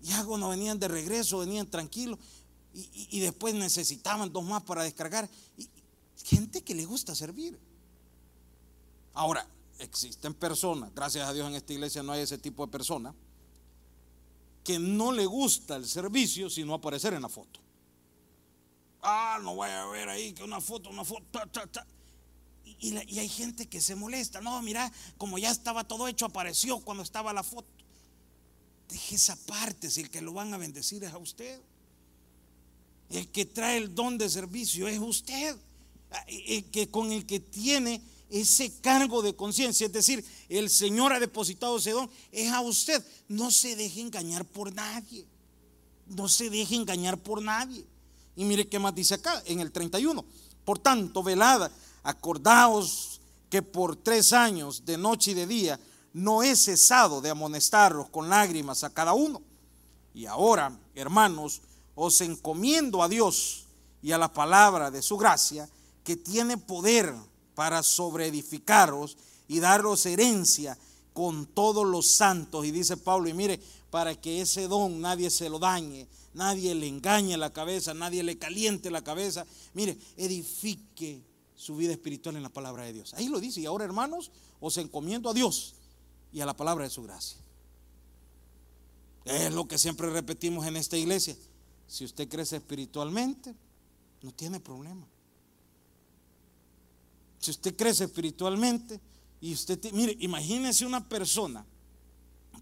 Ya 0.00 0.24
cuando 0.24 0.48
venían 0.48 0.78
de 0.78 0.88
regreso, 0.88 1.38
venían 1.38 1.68
tranquilos 1.68 2.18
y, 2.72 3.20
después 3.20 3.54
necesitaban 3.54 4.32
dos 4.32 4.44
más 4.44 4.62
para 4.62 4.84
descargar. 4.84 5.28
Y, 5.56 5.68
gente 6.24 6.62
que 6.62 6.74
le 6.74 6.84
gusta 6.84 7.14
servir. 7.14 7.58
Ahora, 9.12 9.46
existen 9.78 10.34
personas, 10.34 10.94
gracias 10.94 11.28
a 11.28 11.32
Dios 11.32 11.48
en 11.48 11.54
esta 11.54 11.72
iglesia 11.72 12.02
no 12.02 12.12
hay 12.12 12.22
ese 12.22 12.38
tipo 12.38 12.64
de 12.64 12.72
personas, 12.72 13.14
que 14.64 14.78
no 14.78 15.12
le 15.12 15.26
gusta 15.26 15.76
el 15.76 15.86
servicio 15.86 16.50
sino 16.50 16.74
aparecer 16.74 17.14
en 17.14 17.22
la 17.22 17.28
foto. 17.28 17.60
Ah, 19.02 19.38
no 19.42 19.54
voy 19.54 19.70
a 19.70 19.86
ver 19.86 20.08
ahí 20.08 20.32
que 20.32 20.42
una 20.42 20.60
foto, 20.60 20.90
una 20.90 21.04
foto, 21.04 21.40
Y, 22.64 22.96
y, 22.96 23.18
hay 23.18 23.28
gente 23.28 23.66
que 23.66 23.80
se 23.80 23.94
molesta. 23.94 24.40
No, 24.40 24.60
mira, 24.62 24.92
como 25.16 25.38
ya 25.38 25.50
estaba 25.50 25.84
todo 25.84 26.08
hecho, 26.08 26.26
apareció 26.26 26.80
cuando 26.80 27.02
estaba 27.02 27.32
la 27.32 27.42
foto. 27.42 27.68
Deje 28.88 29.16
esa 29.16 29.36
parte, 29.36 29.90
si 29.90 30.02
el 30.02 30.10
que 30.10 30.20
lo 30.20 30.32
van 30.32 30.52
a 30.52 30.58
bendecir 30.58 31.04
es 31.04 31.12
a 31.12 31.18
usted. 31.18 31.60
El 33.10 33.28
que 33.28 33.46
trae 33.46 33.78
el 33.78 33.94
don 33.94 34.18
de 34.18 34.28
servicio 34.28 34.88
es 34.88 34.98
usted. 34.98 35.56
El 36.26 36.64
que 36.70 36.90
con 36.90 37.12
el 37.12 37.26
que 37.26 37.40
tiene 37.40 38.02
ese 38.30 38.72
cargo 38.80 39.22
de 39.22 39.34
conciencia, 39.34 39.86
es 39.86 39.92
decir, 39.92 40.24
el 40.48 40.68
Señor 40.68 41.12
ha 41.12 41.20
depositado 41.20 41.78
ese 41.78 41.92
don, 41.92 42.10
es 42.30 42.52
a 42.52 42.60
usted. 42.60 43.02
No 43.28 43.50
se 43.50 43.76
deje 43.76 44.00
engañar 44.00 44.44
por 44.44 44.72
nadie. 44.72 45.26
No 46.06 46.28
se 46.28 46.50
deje 46.50 46.74
engañar 46.74 47.18
por 47.18 47.42
nadie. 47.42 47.86
Y 48.36 48.44
mire 48.44 48.68
qué 48.68 48.78
más 48.78 48.94
dice 48.94 49.14
acá 49.14 49.42
en 49.46 49.60
el 49.60 49.72
31. 49.72 50.24
Por 50.64 50.78
tanto, 50.78 51.22
velada, 51.22 51.70
acordaos 52.02 53.20
que 53.50 53.62
por 53.62 53.96
tres 53.96 54.32
años, 54.32 54.84
de 54.84 54.98
noche 54.98 55.30
y 55.30 55.34
de 55.34 55.46
día, 55.46 55.80
no 56.12 56.42
he 56.42 56.54
cesado 56.54 57.20
de 57.20 57.30
amonestarlos 57.30 58.08
con 58.10 58.28
lágrimas 58.28 58.84
a 58.84 58.90
cada 58.90 59.14
uno. 59.14 59.42
Y 60.14 60.26
ahora, 60.26 60.78
hermanos, 60.94 61.62
os 61.94 62.20
encomiendo 62.20 63.02
a 63.02 63.08
Dios 63.08 63.64
y 64.02 64.12
a 64.12 64.18
la 64.18 64.32
palabra 64.32 64.90
de 64.90 65.02
su 65.02 65.16
gracia, 65.16 65.68
que 66.04 66.16
tiene 66.16 66.56
poder 66.56 67.14
para 67.58 67.82
sobreedificaros 67.82 69.18
y 69.48 69.58
daros 69.58 70.06
herencia 70.06 70.78
con 71.12 71.44
todos 71.44 71.84
los 71.84 72.06
santos. 72.06 72.64
Y 72.64 72.70
dice 72.70 72.96
Pablo, 72.96 73.28
y 73.28 73.34
mire, 73.34 73.60
para 73.90 74.14
que 74.14 74.40
ese 74.40 74.68
don 74.68 75.00
nadie 75.00 75.28
se 75.28 75.48
lo 75.48 75.58
dañe, 75.58 76.06
nadie 76.34 76.72
le 76.76 76.86
engañe 76.86 77.36
la 77.36 77.52
cabeza, 77.52 77.94
nadie 77.94 78.22
le 78.22 78.38
caliente 78.38 78.92
la 78.92 79.02
cabeza. 79.02 79.44
Mire, 79.74 79.98
edifique 80.16 81.20
su 81.56 81.74
vida 81.74 81.90
espiritual 81.90 82.36
en 82.36 82.44
la 82.44 82.48
palabra 82.48 82.84
de 82.84 82.92
Dios. 82.92 83.12
Ahí 83.14 83.26
lo 83.26 83.40
dice. 83.40 83.60
Y 83.60 83.66
ahora, 83.66 83.84
hermanos, 83.84 84.30
os 84.60 84.76
encomiendo 84.76 85.28
a 85.28 85.34
Dios 85.34 85.74
y 86.32 86.40
a 86.40 86.46
la 86.46 86.56
palabra 86.56 86.84
de 86.84 86.90
su 86.90 87.02
gracia. 87.02 87.38
Es 89.24 89.52
lo 89.52 89.66
que 89.66 89.78
siempre 89.78 90.08
repetimos 90.10 90.64
en 90.64 90.76
esta 90.76 90.96
iglesia. 90.96 91.36
Si 91.88 92.04
usted 92.04 92.28
crece 92.28 92.54
espiritualmente, 92.54 93.52
no 94.22 94.30
tiene 94.30 94.60
problema. 94.60 95.08
Si 97.38 97.50
usted 97.50 97.76
crece 97.76 98.04
espiritualmente 98.04 99.00
y 99.40 99.52
usted, 99.52 99.92
mire, 99.92 100.16
imagínese 100.20 100.84
una 100.84 101.08
persona 101.08 101.64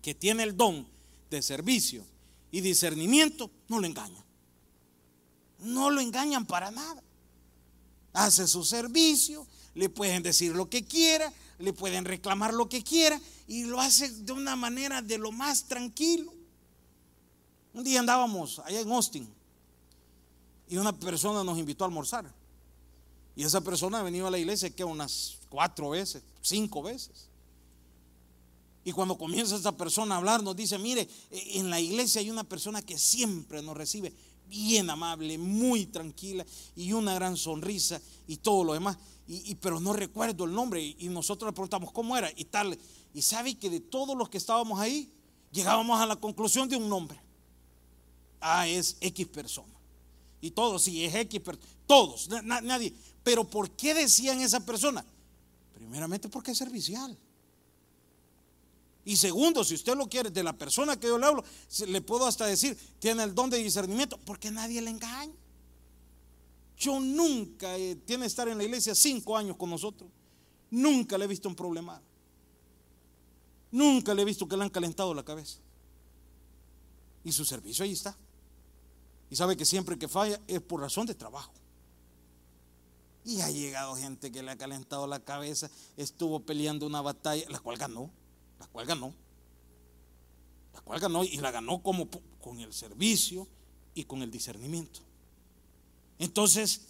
que 0.03 0.15
tiene 0.15 0.43
el 0.43 0.57
don 0.57 0.87
de 1.31 1.43
servicio 1.43 2.05
y 2.51 2.61
discernimiento, 2.61 3.51
no 3.69 3.81
lo 3.81 3.87
engañan. 3.87 4.25
No 5.59 5.91
lo 5.91 6.01
engañan 6.01 6.47
para 6.47 6.71
nada. 6.71 7.03
Hace 8.12 8.47
su 8.47 8.65
servicio, 8.65 9.47
le 9.75 9.89
pueden 9.89 10.23
decir 10.23 10.55
lo 10.55 10.71
que 10.71 10.85
quiera, 10.85 11.33
le 11.59 11.73
pueden 11.73 12.05
reclamar 12.05 12.55
lo 12.55 12.69
que 12.69 12.83
quiera 12.83 13.21
y 13.47 13.65
lo 13.65 13.81
hace 13.81 14.11
de 14.11 14.33
una 14.33 14.57
manera 14.57 15.03
de 15.03 15.19
lo 15.19 15.33
más 15.33 15.65
tranquilo. 15.65 16.33
Un 17.73 17.85
día 17.85 18.01
andábamos 18.01 18.59
allá 18.61 18.81
en 18.81 18.91
Austin 18.91 19.29
y 20.69 20.77
una 20.77 20.99
persona 20.99 21.45
nos 21.45 21.59
invitó 21.59 21.85
a 21.85 21.89
almorzar. 21.89 22.33
Y 23.37 23.44
esa 23.44 23.61
persona 23.61 24.01
ha 24.01 24.03
venido 24.03 24.27
a 24.27 24.31
la 24.31 24.38
iglesia 24.38 24.70
que 24.70 24.83
unas 24.83 25.38
cuatro 25.51 25.90
veces, 25.90 26.22
cinco 26.40 26.83
veces. 26.83 27.29
Y 28.83 28.92
cuando 28.92 29.18
comienza 29.18 29.57
esa 29.57 29.77
persona 29.77 30.14
a 30.14 30.18
hablar, 30.18 30.42
nos 30.42 30.57
dice, 30.57 30.79
mire, 30.79 31.07
e, 31.31 31.59
en 31.59 31.68
la 31.68 31.79
iglesia 31.79 32.20
hay 32.20 32.31
una 32.31 32.44
persona 32.44 32.81
que 32.81 32.96
siempre 32.96 33.61
nos 33.61 33.77
recibe 33.77 34.14
bien 34.49 34.88
amable, 34.88 35.38
muy 35.38 35.87
tranquila 35.87 36.46
y 36.75 36.92
una 36.92 37.14
gran 37.14 37.37
sonrisa 37.37 38.01
y 38.27 38.38
todo 38.38 38.64
lo 38.64 38.72
demás. 38.72 38.96
Y, 39.29 39.57
pero 39.57 39.81
no 39.81 39.92
recuerdo 39.92 40.44
el 40.44 40.53
nombre. 40.53 40.81
Y, 40.99 41.09
nosotros 41.09 41.49
le 41.49 41.53
preguntamos 41.53 41.92
cómo 41.92 42.16
era 42.16 42.33
y 42.37 42.44
tal. 42.44 42.79
Y 43.12 43.22
sabe 43.22 43.57
que 43.57 43.68
de 43.68 43.81
todos 43.81 44.16
los 44.16 44.29
que 44.29 44.38
estábamos 44.38 44.79
ahí, 44.79 45.11
llegábamos 45.51 46.01
a 46.01 46.07
la 46.07 46.16
conclusión 46.16 46.68
de 46.68 46.77
un 46.77 46.88
nombre. 46.88 47.20
Ah, 48.40 48.68
es 48.68 48.96
X 49.01 49.27
persona. 49.27 49.75
Y 50.40 50.53
todos, 50.53 50.85
sí, 50.85 51.05
es 51.05 51.14
X 51.14 51.40
persona. 51.40 51.66
Todos, 51.87 52.29
nadie. 52.42 52.94
Pero 53.27 53.43
¿por 53.43 53.73
qué 53.73 53.93
decían 53.93 54.41
esa 54.41 54.61
persona? 54.61 55.05
Primeramente 55.75 56.29
porque 56.29 56.53
es 56.53 56.59
servicial. 56.59 57.19
Y 59.05 59.17
segundo, 59.17 59.65
si 59.65 59.75
usted 59.75 59.97
lo 59.97 60.09
quiere, 60.09 60.31
de 60.31 60.45
la 60.45 60.53
persona 60.53 60.97
que 60.97 61.09
yo 61.09 61.19
le 61.19 61.27
hablo, 61.27 61.45
le 61.89 62.01
puedo 62.03 62.25
hasta 62.25 62.47
decir, 62.47 62.79
tiene 63.01 63.25
el 63.25 63.35
don 63.35 63.51
de 63.51 63.59
discernimiento, 63.59 64.17
porque 64.25 64.53
nadie 64.53 64.81
le 64.81 64.91
engaña. 64.91 65.33
Yo 66.79 67.01
nunca, 67.01 67.75
tiene 68.05 68.27
estar 68.27 68.47
en 68.47 68.59
la 68.59 68.62
iglesia 68.62 68.95
cinco 68.95 69.37
años 69.37 69.57
con 69.57 69.71
nosotros, 69.71 70.09
nunca 70.71 71.19
le 71.19 71.25
he 71.25 71.29
visto 71.29 71.49
un 71.49 71.57
problema. 71.57 72.01
Nunca 73.73 74.15
le 74.15 74.23
he 74.23 74.25
visto 74.25 74.47
que 74.47 74.57
le 74.57 74.62
han 74.62 74.71
calentado 74.71 75.12
la 75.12 75.25
cabeza. 75.25 75.59
Y 77.25 77.33
su 77.33 77.45
servicio 77.45 77.85
ahí 77.85 77.91
está. 77.91 78.17
Y 79.31 79.35
sabe 79.35 79.57
que 79.57 79.65
siempre 79.65 79.99
que 79.99 80.07
falla 80.07 80.41
es 80.47 80.61
por 80.61 80.81
razón 80.81 81.07
de 81.07 81.17
trabajo. 81.17 81.53
Y 83.27 83.41
ha 83.41 83.51
llegado 83.51 83.97
gente 83.97 84.31
que 84.31 84.41
le 84.41 84.53
ha 84.53 84.57
calentado 84.57 85.09
la 85.09 85.19
cabeza, 85.19 85.69
estuvo 85.97 86.39
peleando 86.39 86.87
una 86.87 87.03
batalla, 87.03 87.45
la 87.51 87.59
cual 87.59 87.77
ganó, 87.77 88.09
la 88.61 88.69
cual 88.69 88.87
ganó, 88.87 89.12
la 90.73 90.81
cual 90.83 91.01
ganó 91.01 91.25
y 91.25 91.37
la 91.39 91.51
ganó 91.51 91.83
como 91.83 92.09
con 92.41 92.61
el 92.61 92.73
servicio 92.73 93.49
y 93.95 94.05
con 94.05 94.23
el 94.23 94.31
discernimiento. 94.31 95.01
Entonces, 96.21 96.83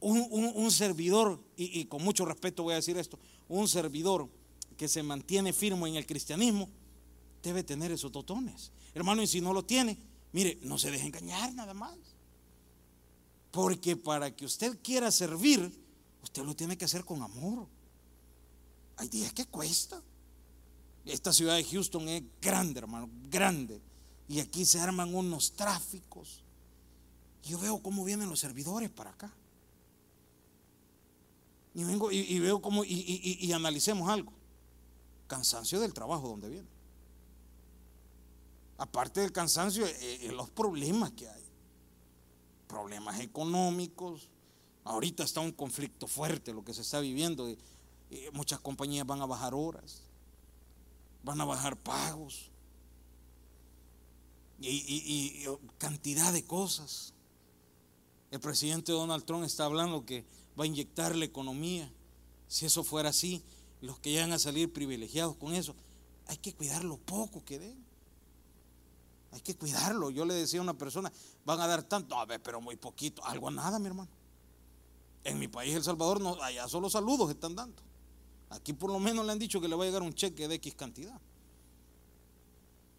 un, 0.00 0.70
servidor, 0.70 1.42
y, 1.56 1.80
y 1.80 1.86
con 1.86 2.04
mucho 2.04 2.26
respeto 2.26 2.62
voy 2.62 2.74
a 2.74 2.76
decir 2.76 2.98
esto, 2.98 3.18
un 3.48 3.66
servidor 3.66 4.28
que 4.76 4.86
se 4.86 5.02
mantiene 5.02 5.54
firme 5.54 5.88
en 5.88 5.96
el 5.96 6.04
cristianismo, 6.04 6.68
debe 7.42 7.64
tener 7.64 7.90
esos 7.90 8.12
dotones. 8.12 8.70
Hermano, 8.94 9.22
y 9.22 9.26
si 9.26 9.40
no 9.40 9.54
lo 9.54 9.64
tiene, 9.64 9.96
mire, 10.32 10.58
no 10.60 10.76
se 10.76 10.90
deje 10.90 11.06
engañar 11.06 11.54
nada 11.54 11.72
más. 11.72 11.96
Porque 13.50 13.96
para 13.96 14.34
que 14.34 14.44
usted 14.44 14.78
quiera 14.82 15.10
servir, 15.10 15.72
usted 16.22 16.44
lo 16.44 16.54
tiene 16.54 16.78
que 16.78 16.84
hacer 16.84 17.04
con 17.04 17.22
amor. 17.22 17.66
Hay 18.96 19.08
días 19.08 19.32
que 19.32 19.46
cuesta. 19.46 20.02
Esta 21.04 21.32
ciudad 21.32 21.56
de 21.56 21.64
Houston 21.64 22.08
es 22.08 22.22
grande, 22.40 22.78
hermano, 22.78 23.08
grande. 23.28 23.80
Y 24.28 24.40
aquí 24.40 24.64
se 24.64 24.78
arman 24.78 25.14
unos 25.14 25.52
tráficos. 25.52 26.44
Yo 27.42 27.58
veo 27.58 27.82
cómo 27.82 28.04
vienen 28.04 28.28
los 28.28 28.38
servidores 28.38 28.90
para 28.90 29.10
acá. 29.10 29.32
Y 31.74 31.84
vengo 31.84 32.10
y, 32.12 32.38
veo 32.38 32.60
cómo, 32.60 32.84
y, 32.84 33.50
analicemos 33.52 34.08
algo. 34.08 34.32
Cansancio 35.26 35.80
del 35.80 35.94
trabajo 35.94 36.28
donde 36.28 36.48
viene. 36.48 36.68
Aparte 38.78 39.20
del 39.20 39.32
cansancio, 39.32 39.86
eh, 39.86 39.96
eh, 40.00 40.32
los 40.32 40.50
problemas 40.50 41.12
que 41.12 41.28
hay 41.28 41.39
problemas 42.70 43.20
económicos. 43.20 44.28
Ahorita 44.84 45.24
está 45.24 45.40
un 45.40 45.52
conflicto 45.52 46.06
fuerte 46.06 46.54
lo 46.54 46.64
que 46.64 46.72
se 46.72 46.82
está 46.82 47.00
viviendo. 47.00 47.48
muchas 48.32 48.60
compañías 48.60 49.06
van 49.06 49.20
a 49.20 49.26
bajar 49.26 49.54
horas, 49.54 50.02
van 51.24 51.40
a 51.40 51.44
bajar 51.44 51.76
pagos 51.76 52.50
y, 54.60 55.44
cantidad 55.78 56.32
de 56.32 56.44
cosas. 56.44 57.12
El 58.30 58.40
presidente 58.40 58.92
Donald 58.92 59.24
Trump 59.24 59.44
está 59.44 59.64
hablando 59.64 60.06
que 60.06 60.24
va 60.58 60.64
a 60.64 60.66
inyectar 60.66 61.16
la 61.16 61.24
economía. 61.24 61.92
Si 62.46 62.66
eso 62.66 62.84
fuera 62.84 63.08
así, 63.08 63.42
los 63.80 63.98
que 63.98 64.10
llegan 64.12 64.32
a 64.32 64.38
salir 64.38 64.72
privilegiados 64.72 65.36
con 65.36 65.54
eso, 65.54 65.74
hay 66.26 66.36
que 66.36 66.52
cuidar 66.52 66.84
lo 66.84 66.98
poco 66.98 67.44
que 67.44 67.58
den. 67.58 67.89
Hay 69.32 69.40
que 69.40 69.56
cuidarlo. 69.56 70.10
Yo 70.10 70.24
le 70.24 70.34
decía 70.34 70.60
a 70.60 70.62
una 70.62 70.76
persona, 70.76 71.12
van 71.44 71.60
a 71.60 71.66
dar 71.66 71.82
tanto, 71.82 72.18
a 72.18 72.24
ver, 72.26 72.42
pero 72.42 72.60
muy 72.60 72.76
poquito, 72.76 73.24
algo 73.24 73.48
a 73.48 73.50
nada, 73.50 73.78
mi 73.78 73.86
hermano. 73.86 74.10
En 75.22 75.38
mi 75.38 75.48
país, 75.48 75.74
El 75.74 75.84
Salvador, 75.84 76.20
no, 76.20 76.42
allá 76.42 76.66
solo 76.68 76.90
saludos 76.90 77.30
están 77.30 77.54
dando. 77.54 77.82
Aquí 78.50 78.72
por 78.72 78.90
lo 78.90 78.98
menos 78.98 79.24
le 79.24 79.32
han 79.32 79.38
dicho 79.38 79.60
que 79.60 79.68
le 79.68 79.76
va 79.76 79.84
a 79.84 79.86
llegar 79.86 80.02
un 80.02 80.14
cheque 80.14 80.48
de 80.48 80.56
X 80.56 80.74
cantidad. 80.74 81.20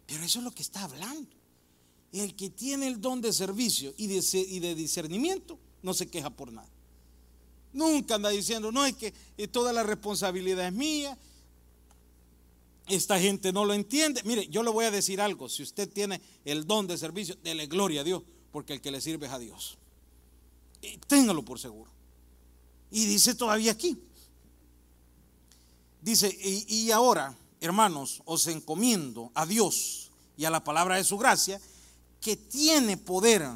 Pero 0.06 0.24
eso 0.24 0.38
es 0.38 0.44
lo 0.44 0.50
que 0.50 0.62
está 0.62 0.82
hablando. 0.84 1.36
el 2.12 2.34
que 2.34 2.50
tiene 2.50 2.86
el 2.86 3.00
don 3.00 3.20
de 3.20 3.32
servicio 3.32 3.94
y 3.96 4.06
de, 4.06 4.74
discernimiento 4.74 5.58
no 5.82 5.94
se 5.94 6.08
queja 6.08 6.30
por 6.30 6.52
nada. 6.52 6.68
Nunca 7.72 8.16
anda 8.16 8.28
diciendo, 8.28 8.70
no, 8.70 8.84
es 8.84 8.94
que 8.96 9.14
eh, 9.38 9.48
toda 9.48 9.72
la 9.72 9.82
responsabilidad 9.82 10.66
es 10.66 10.72
mía. 10.72 11.18
Esta 12.88 13.18
gente 13.20 13.52
no 13.52 13.64
lo 13.64 13.74
entiende. 13.74 14.22
Mire, 14.24 14.48
yo 14.48 14.62
le 14.62 14.70
voy 14.70 14.84
a 14.84 14.90
decir 14.90 15.20
algo. 15.20 15.48
Si 15.48 15.62
usted 15.62 15.88
tiene 15.88 16.20
el 16.44 16.66
don 16.66 16.86
de 16.86 16.98
servicio, 16.98 17.36
dele 17.42 17.66
gloria 17.66 18.00
a 18.00 18.04
Dios, 18.04 18.22
porque 18.50 18.74
el 18.74 18.80
que 18.80 18.90
le 18.90 19.00
sirve 19.00 19.26
es 19.26 19.32
a 19.32 19.38
Dios. 19.38 19.78
Y 20.80 20.98
téngalo 20.98 21.44
por 21.44 21.58
seguro. 21.58 21.90
Y 22.90 23.06
dice 23.06 23.34
todavía 23.34 23.72
aquí. 23.72 23.98
Dice, 26.00 26.36
y 26.68 26.90
ahora, 26.90 27.36
hermanos, 27.60 28.22
os 28.24 28.46
encomiendo 28.48 29.30
a 29.34 29.46
Dios 29.46 30.10
y 30.36 30.44
a 30.44 30.50
la 30.50 30.64
palabra 30.64 30.96
de 30.96 31.04
su 31.04 31.16
gracia 31.16 31.60
que 32.20 32.36
tiene 32.36 32.96
poder 32.96 33.48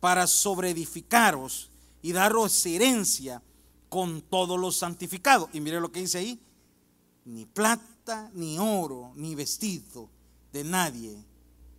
para 0.00 0.26
sobreedificaros 0.26 1.70
y 2.02 2.12
daros 2.12 2.66
herencia 2.66 3.42
con 3.88 4.22
todos 4.22 4.58
los 4.58 4.76
santificados. 4.76 5.48
Y 5.52 5.60
mire 5.60 5.80
lo 5.80 5.92
que 5.92 6.00
dice 6.00 6.18
ahí, 6.18 6.40
ni 7.24 7.46
plata, 7.46 8.30
ni 8.34 8.58
oro, 8.58 9.12
ni 9.16 9.34
vestido 9.34 10.10
de 10.52 10.64
nadie 10.64 11.16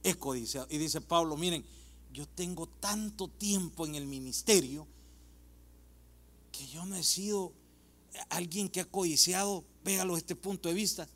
es 0.04 0.16
codiciado. 0.16 0.68
Y 0.70 0.78
dice 0.78 1.02
Pablo, 1.02 1.38
miren, 1.38 1.66
yo 2.12 2.28
tengo 2.28 2.68
tanto 2.68 3.28
tiempo 3.28 3.86
en 3.86 3.96
el 3.96 4.06
ministerio 4.06 4.88
que 6.52 6.66
yo 6.68 6.86
no 6.86 6.96
he 6.96 7.04
sido 7.04 7.52
alguien 8.30 8.70
que 8.70 8.82
ha 8.82 8.86
codiciado, 8.86 9.64
véalo 9.84 10.16
este 10.18 10.36
punto 10.36 10.70
de 10.70 10.76
vista, 10.76 11.08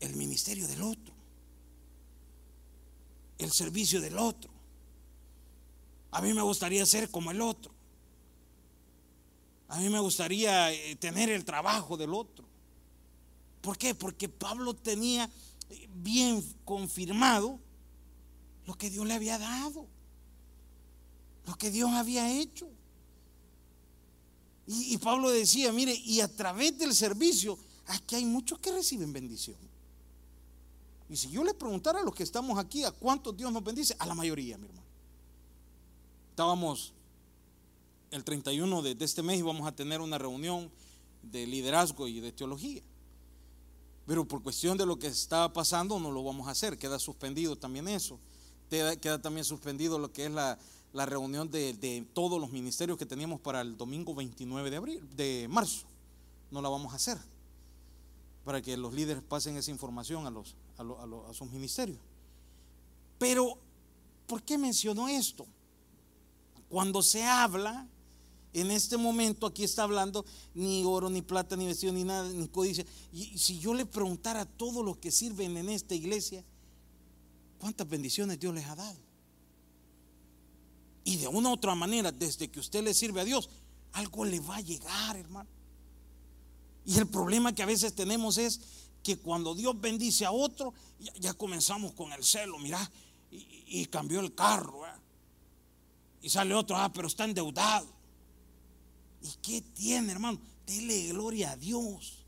el 0.00 0.16
ministerio 0.16 0.66
del 0.66 0.82
otro, 0.82 1.14
el 3.38 3.50
servicio 3.50 4.00
del 4.00 4.18
otro. 4.18 4.50
A 6.10 6.20
mí 6.20 6.34
me 6.34 6.42
gustaría 6.42 6.84
ser 6.84 7.10
como 7.10 7.30
el 7.30 7.40
otro. 7.40 7.72
A 9.68 9.78
mí 9.78 9.88
me 9.88 10.00
gustaría 10.00 10.70
eh, 10.70 10.96
tener 10.96 11.30
el 11.30 11.46
trabajo 11.46 11.96
del 11.96 12.12
otro. 12.12 12.51
¿Por 13.62 13.78
qué? 13.78 13.94
Porque 13.94 14.28
Pablo 14.28 14.74
tenía 14.74 15.30
bien 15.94 16.44
confirmado 16.64 17.58
lo 18.66 18.74
que 18.74 18.90
Dios 18.90 19.06
le 19.06 19.14
había 19.14 19.38
dado, 19.38 19.86
lo 21.46 21.54
que 21.56 21.70
Dios 21.70 21.90
había 21.92 22.30
hecho. 22.30 22.68
Y, 24.66 24.96
Pablo 24.98 25.30
decía, 25.30 25.72
mire, 25.72 25.94
y 25.94 26.20
a 26.20 26.28
través 26.28 26.78
del 26.78 26.94
servicio, 26.94 27.58
aquí 27.86 28.14
hay 28.14 28.24
muchos 28.24 28.58
que 28.58 28.70
reciben 28.70 29.12
bendición. 29.12 29.56
Y 31.08 31.16
si 31.16 31.30
yo 31.30 31.44
le 31.44 31.52
preguntara 31.52 32.00
a 32.00 32.04
los 32.04 32.14
que 32.14 32.22
estamos 32.22 32.58
aquí, 32.58 32.84
¿a 32.84 32.92
cuántos 32.92 33.36
Dios 33.36 33.52
nos 33.52 33.62
bendice? 33.62 33.94
A 33.98 34.06
la 34.06 34.14
mayoría, 34.14 34.56
mi 34.56 34.66
hermano. 34.66 34.86
Estábamos 36.30 36.94
el 38.10 38.24
31 38.24 38.82
de, 38.82 38.96
este 39.00 39.22
mes 39.22 39.38
y 39.38 39.42
vamos 39.42 39.66
a 39.66 39.72
tener 39.72 40.00
una 40.00 40.16
reunión 40.16 40.70
de 41.22 41.46
liderazgo 41.46 42.08
y 42.08 42.20
de 42.20 42.32
teología. 42.32 42.82
Pero 44.06 44.24
por 44.24 44.42
cuestión 44.42 44.76
de 44.76 44.86
lo 44.86 44.98
que 44.98 45.06
estaba 45.06 45.52
pasando 45.52 45.98
no 46.00 46.10
lo 46.10 46.24
vamos 46.24 46.48
a 46.48 46.52
hacer, 46.52 46.78
queda 46.78 46.98
suspendido 46.98 47.56
también 47.56 47.88
eso. 47.88 48.18
Queda, 48.68 49.20
también 49.20 49.44
suspendido 49.44 49.98
lo 49.98 50.12
que 50.12 50.26
es 50.26 50.32
la, 50.32 50.58
reunión 51.06 51.50
de, 51.50 52.06
todos 52.14 52.40
los 52.40 52.50
ministerios 52.50 52.98
que 52.98 53.06
teníamos 53.06 53.40
para 53.40 53.60
el 53.60 53.76
domingo 53.76 54.14
29 54.14 54.70
de, 54.70 54.76
abril, 54.76 55.08
de 55.14 55.46
marzo. 55.50 55.86
No 56.50 56.62
la 56.62 56.68
vamos 56.68 56.92
a 56.92 56.96
hacer 56.96 57.18
para 58.44 58.60
que 58.60 58.76
los 58.76 58.92
líderes 58.92 59.22
pasen 59.22 59.56
esa 59.56 59.70
información 59.70 60.26
a, 60.26 60.30
los, 60.30 60.56
a, 60.78 60.82
a 61.30 61.34
sus 61.34 61.50
ministerios. 61.50 61.98
Pero, 63.18 63.56
¿por 64.26 64.42
qué 64.42 64.58
mencionó 64.58 65.06
esto? 65.08 65.46
Cuando 66.68 67.02
se 67.02 67.22
habla, 67.24 67.86
en 68.52 68.70
este 68.70 68.96
momento 68.96 69.46
aquí 69.46 69.64
está 69.64 69.84
hablando 69.84 70.24
ni 70.54 70.84
oro, 70.84 71.08
ni 71.08 71.22
plata, 71.22 71.56
ni 71.56 71.66
vestido, 71.66 71.92
ni 71.92 72.04
nada, 72.04 72.28
ni 72.28 72.48
códice. 72.48 72.86
Y 73.12 73.38
si 73.38 73.58
yo 73.58 73.72
le 73.72 73.86
preguntara 73.86 74.42
a 74.42 74.46
todos 74.46 74.84
los 74.84 74.98
que 74.98 75.10
sirven 75.10 75.56
en 75.56 75.70
esta 75.70 75.94
iglesia, 75.94 76.44
¿cuántas 77.58 77.88
bendiciones 77.88 78.38
Dios 78.38 78.54
les 78.54 78.66
ha 78.66 78.76
dado? 78.76 78.98
Y 81.04 81.16
de 81.16 81.28
una 81.28 81.48
u 81.48 81.52
otra 81.52 81.74
manera, 81.74 82.12
desde 82.12 82.48
que 82.48 82.60
usted 82.60 82.84
le 82.84 82.94
sirve 82.94 83.22
a 83.22 83.24
Dios, 83.24 83.48
algo 83.92 84.24
le 84.24 84.40
va 84.40 84.56
a 84.56 84.60
llegar, 84.60 85.16
hermano. 85.16 85.48
Y 86.84 86.98
el 86.98 87.06
problema 87.06 87.54
que 87.54 87.62
a 87.62 87.66
veces 87.66 87.94
tenemos 87.94 88.38
es 88.38 88.60
que 89.02 89.16
cuando 89.16 89.54
Dios 89.54 89.80
bendice 89.80 90.24
a 90.24 90.32
otro, 90.32 90.74
ya, 91.18 91.34
comenzamos 91.34 91.92
con 91.92 92.12
el 92.12 92.22
celo, 92.22 92.58
mira, 92.58 92.90
y, 93.30 93.86
cambió 93.86 94.20
el 94.20 94.34
carro. 94.34 94.82
Y 96.20 96.28
sale 96.28 96.54
otro, 96.54 96.76
ah, 96.76 96.92
pero 96.92 97.08
está 97.08 97.24
endeudado. 97.24 98.01
¿Y 99.22 99.28
qué 99.40 99.60
tiene, 99.60 100.12
hermano? 100.12 100.38
Dele 100.66 101.08
gloria 101.08 101.52
a 101.52 101.56
Dios. 101.56 102.24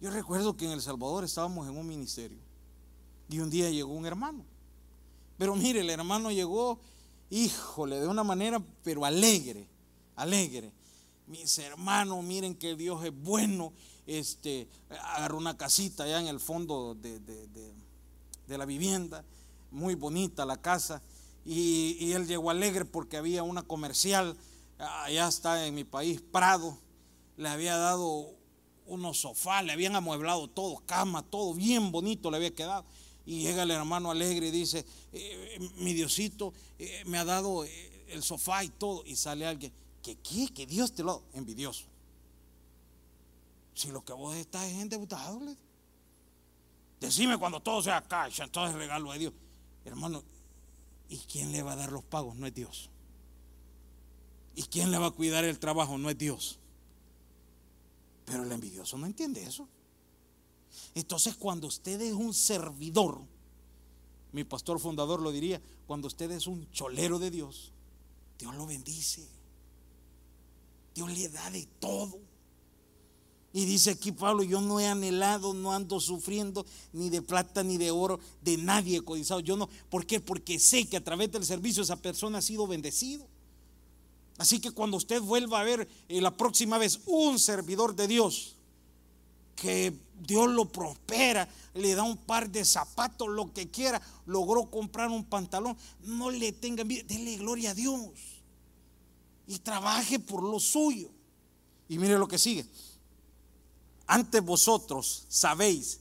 Yo 0.00 0.10
recuerdo 0.10 0.56
que 0.56 0.64
en 0.64 0.72
El 0.72 0.82
Salvador 0.82 1.24
estábamos 1.24 1.68
en 1.68 1.76
un 1.76 1.86
ministerio 1.86 2.38
y 3.28 3.38
un 3.38 3.50
día 3.50 3.70
llegó 3.70 3.92
un 3.92 4.06
hermano. 4.06 4.44
Pero 5.38 5.54
mire, 5.54 5.80
el 5.80 5.90
hermano 5.90 6.30
llegó, 6.30 6.78
híjole, 7.30 8.00
de 8.00 8.08
una 8.08 8.24
manera, 8.24 8.62
pero 8.82 9.04
alegre, 9.04 9.66
alegre. 10.16 10.72
Mis 11.26 11.56
hermanos, 11.58 12.22
miren 12.24 12.54
que 12.54 12.74
Dios 12.74 13.04
es 13.04 13.12
bueno. 13.14 13.72
Este, 14.06 14.68
agarró 14.90 15.38
una 15.38 15.56
casita 15.56 16.04
allá 16.04 16.20
en 16.20 16.26
el 16.26 16.40
fondo 16.40 16.94
de, 16.96 17.20
de 17.20 18.58
la 18.58 18.66
vivienda, 18.66 19.24
muy 19.70 19.94
bonita 19.94 20.44
la 20.44 20.60
casa. 20.60 21.02
Y, 21.44 22.12
él 22.12 22.26
llegó 22.26 22.50
alegre 22.50 22.84
porque 22.84 23.16
había 23.16 23.42
una 23.42 23.62
comercial, 23.62 24.36
allá 24.82 25.28
está 25.28 25.66
en 25.66 25.74
mi 25.74 25.84
país, 25.84 26.20
Prado, 26.20 26.78
le 27.36 27.48
había 27.48 27.76
dado 27.76 28.34
unos 28.86 29.20
sofás, 29.20 29.64
le 29.64 29.72
habían 29.72 29.96
amueblado 29.96 30.48
todo, 30.48 30.82
cama, 30.86 31.22
todo 31.22 31.54
bien 31.54 31.92
bonito 31.92 32.30
le 32.30 32.36
había 32.36 32.54
quedado. 32.54 32.84
Y 33.24 33.42
llega 33.42 33.62
el 33.62 33.70
hermano 33.70 34.10
alegre 34.10 34.48
y 34.48 34.50
dice, 34.50 34.84
eh, 35.12 35.58
mi 35.76 35.94
Diosito 35.94 36.52
eh, 36.78 37.04
me 37.06 37.18
ha 37.18 37.24
dado 37.24 37.64
eh, 37.64 38.06
el 38.08 38.22
sofá 38.22 38.64
y 38.64 38.68
todo. 38.68 39.04
Y 39.06 39.14
sale 39.14 39.46
alguien, 39.46 39.72
que 40.02 40.16
qué? 40.16 40.48
Que 40.48 40.66
Dios 40.66 40.92
te 40.92 41.04
lo 41.04 41.22
envidioso. 41.34 41.84
Si 43.74 43.88
lo 43.90 44.04
que 44.04 44.12
vos 44.12 44.34
estás 44.36 44.64
es 44.64 44.74
endeudado, 44.74 45.40
decime 47.00 47.38
cuando 47.38 47.60
todo 47.60 47.80
sea 47.80 48.02
cash, 48.02 48.40
todo 48.50 48.66
es 48.66 48.74
regalo 48.74 49.12
de 49.12 49.18
Dios. 49.20 49.32
Hermano, 49.84 50.22
¿Y 51.12 51.18
quién 51.18 51.52
le 51.52 51.62
va 51.62 51.72
a 51.72 51.76
dar 51.76 51.92
los 51.92 52.02
pagos? 52.04 52.36
No 52.36 52.46
es 52.46 52.54
Dios. 52.54 52.88
¿Y 54.54 54.62
quién 54.64 54.90
le 54.90 54.98
va 54.98 55.06
a 55.06 55.10
cuidar 55.10 55.44
el 55.44 55.58
trabajo? 55.58 55.98
No 55.98 56.10
es 56.10 56.18
Dios. 56.18 56.58
Pero 58.24 58.44
el 58.44 58.52
envidioso 58.52 58.96
no 58.98 59.06
entiende 59.06 59.42
eso. 59.42 59.68
Entonces 60.94 61.34
cuando 61.36 61.66
usted 61.66 62.00
es 62.00 62.12
un 62.12 62.34
servidor, 62.34 63.20
mi 64.32 64.44
pastor 64.44 64.78
fundador 64.80 65.20
lo 65.20 65.32
diría, 65.32 65.60
cuando 65.86 66.06
usted 66.06 66.30
es 66.30 66.46
un 66.46 66.70
cholero 66.72 67.18
de 67.18 67.30
Dios, 67.30 67.72
Dios 68.38 68.54
lo 68.54 68.66
bendice. 68.66 69.26
Dios 70.94 71.12
le 71.12 71.28
da 71.28 71.50
de 71.50 71.66
todo. 71.80 72.18
Y 73.54 73.66
dice 73.66 73.90
aquí 73.90 74.12
Pablo, 74.12 74.42
yo 74.42 74.62
no 74.62 74.80
he 74.80 74.86
anhelado, 74.86 75.52
no 75.52 75.72
ando 75.72 76.00
sufriendo 76.00 76.64
ni 76.92 77.10
de 77.10 77.20
plata 77.20 77.62
ni 77.62 77.76
de 77.76 77.90
oro, 77.90 78.18
de 78.40 78.56
nadie 78.56 79.02
codizado. 79.02 79.40
Yo 79.40 79.56
no, 79.56 79.68
¿por 79.90 80.06
qué? 80.06 80.20
Porque 80.20 80.58
sé 80.58 80.86
que 80.86 80.96
a 80.96 81.04
través 81.04 81.30
del 81.30 81.44
servicio 81.44 81.82
esa 81.82 81.96
persona 81.96 82.38
ha 82.38 82.42
sido 82.42 82.66
bendecido. 82.66 83.26
Así 84.42 84.58
que 84.58 84.72
cuando 84.72 84.96
usted 84.96 85.22
vuelva 85.22 85.60
a 85.60 85.62
ver 85.62 85.88
eh, 86.08 86.20
la 86.20 86.36
próxima 86.36 86.76
vez 86.76 86.98
un 87.06 87.38
servidor 87.38 87.94
de 87.94 88.08
Dios, 88.08 88.56
que 89.54 89.96
Dios 90.18 90.50
lo 90.50 90.64
prospera, 90.64 91.48
le 91.74 91.94
da 91.94 92.02
un 92.02 92.16
par 92.16 92.50
de 92.50 92.64
zapatos, 92.64 93.28
lo 93.28 93.52
que 93.52 93.70
quiera, 93.70 94.02
logró 94.26 94.68
comprar 94.68 95.10
un 95.10 95.24
pantalón, 95.24 95.76
no 96.00 96.28
le 96.28 96.50
tenga 96.50 96.82
envidia, 96.82 97.04
déle 97.04 97.36
gloria 97.36 97.70
a 97.70 97.74
Dios 97.74 98.10
y 99.46 99.60
trabaje 99.60 100.18
por 100.18 100.42
lo 100.42 100.58
suyo. 100.58 101.08
Y 101.88 101.98
mire 101.98 102.18
lo 102.18 102.26
que 102.26 102.36
sigue. 102.36 102.66
Antes 104.08 104.44
vosotros 104.44 105.24
sabéis 105.28 106.00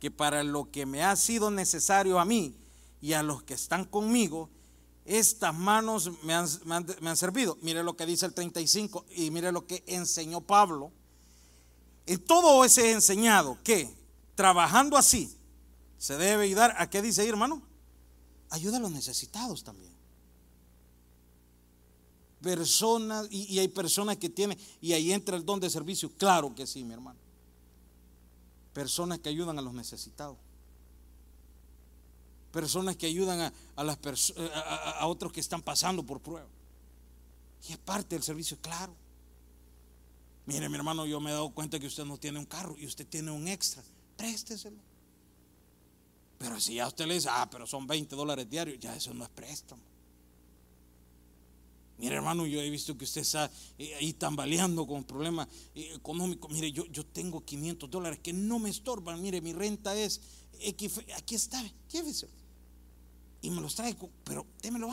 que 0.00 0.10
para 0.10 0.42
lo 0.42 0.70
que 0.70 0.86
me 0.86 1.04
ha 1.04 1.14
sido 1.16 1.50
necesario 1.50 2.18
a 2.18 2.24
mí 2.24 2.54
y 3.02 3.12
a 3.12 3.22
los 3.22 3.42
que 3.42 3.52
están 3.52 3.84
conmigo, 3.84 4.48
estas 5.04 5.54
manos 5.54 6.10
me 6.22 6.34
han, 6.34 7.16
servido. 7.16 7.58
Mire 7.62 7.82
lo 7.82 7.96
que 7.96 8.06
dice 8.06 8.26
el 8.26 8.34
35 8.34 9.06
y 9.10 9.30
mire 9.30 9.50
lo 9.52 9.66
que 9.66 9.82
enseñó 9.86 10.40
Pablo. 10.40 10.92
Todo 12.26 12.64
ese 12.64 12.92
enseñado 12.92 13.58
que 13.62 13.92
trabajando 14.34 14.96
así 14.96 15.36
se 15.98 16.16
debe 16.16 16.44
ayudar 16.44 16.74
a 16.78 16.88
qué 16.90 17.02
dice 17.02 17.22
ahí, 17.22 17.28
hermano? 17.28 17.62
Ayuda 18.50 18.76
a 18.76 18.80
los 18.80 18.90
necesitados 18.90 19.64
también. 19.64 19.92
Personas, 22.40 23.28
y, 23.30 23.54
y 23.54 23.60
hay 23.60 23.68
personas 23.68 24.16
que 24.16 24.28
tienen, 24.28 24.58
y 24.80 24.92
ahí 24.94 25.12
entra 25.12 25.36
el 25.36 25.44
don 25.44 25.60
de 25.60 25.70
servicio. 25.70 26.10
Claro 26.16 26.52
que 26.54 26.66
sí, 26.66 26.82
mi 26.82 26.92
hermano. 26.92 27.18
Personas 28.72 29.20
que 29.20 29.28
ayudan 29.28 29.58
a 29.58 29.62
los 29.62 29.74
necesitados. 29.74 30.36
Personas 32.52 32.96
que 32.96 33.06
ayudan 33.06 33.52
a, 33.76 33.84
las 33.84 33.98
a 34.36 35.06
otros 35.06 35.32
que 35.32 35.40
están 35.40 35.62
pasando 35.62 36.04
por 36.04 36.20
prueba. 36.20 36.48
Y 37.68 37.72
es 37.72 37.78
parte 37.78 38.14
del 38.14 38.22
servicio, 38.22 38.58
claro. 38.60 38.94
Mire, 40.46 40.68
mi 40.68 40.76
hermano, 40.76 41.06
yo 41.06 41.20
me 41.20 41.30
he 41.30 41.32
dado 41.32 41.50
cuenta 41.50 41.78
que 41.78 41.86
usted 41.86 42.04
no 42.04 42.18
tiene 42.18 42.38
un 42.38 42.46
carro 42.46 42.76
y 42.78 42.86
usted 42.86 43.06
tiene 43.06 43.30
un 43.30 43.48
extra. 43.48 43.82
Présteselo. 44.16 44.78
Pero 46.38 46.60
si 46.60 46.74
ya 46.74 46.88
usted 46.88 47.06
le 47.06 47.14
dice, 47.14 47.28
ah, 47.30 47.48
pero 47.50 47.66
son 47.66 47.86
20 47.86 48.14
dólares 48.16 48.50
diarios, 48.50 48.78
ya 48.80 48.94
eso 48.94 49.14
no 49.14 49.24
es 49.24 49.30
préstamo. 49.30 49.82
Mire, 51.98 52.16
hermano, 52.16 52.46
yo 52.46 52.60
he 52.60 52.68
visto 52.68 52.98
que 52.98 53.04
usted 53.04 53.20
está 53.20 53.48
eh, 53.78 53.94
ahí 53.94 54.12
tambaleando 54.12 54.84
con 54.86 55.04
problemas 55.04 55.46
eh, 55.74 55.92
económicos. 55.94 56.50
Mire, 56.50 56.72
yo, 56.72 56.84
yo 56.86 57.06
tengo 57.06 57.44
500 57.44 57.88
dólares 57.88 58.18
que 58.20 58.32
no 58.32 58.58
me 58.58 58.70
estorban. 58.70 59.22
Mire, 59.22 59.40
mi 59.40 59.52
renta 59.52 59.94
es 59.94 60.20
Aquí 61.16 61.34
está, 61.34 61.62
lléveselo. 61.90 62.32
Y 63.42 63.50
me 63.50 63.60
los 63.60 63.74
traigo, 63.74 64.08
pero 64.24 64.46
démelo. 64.62 64.88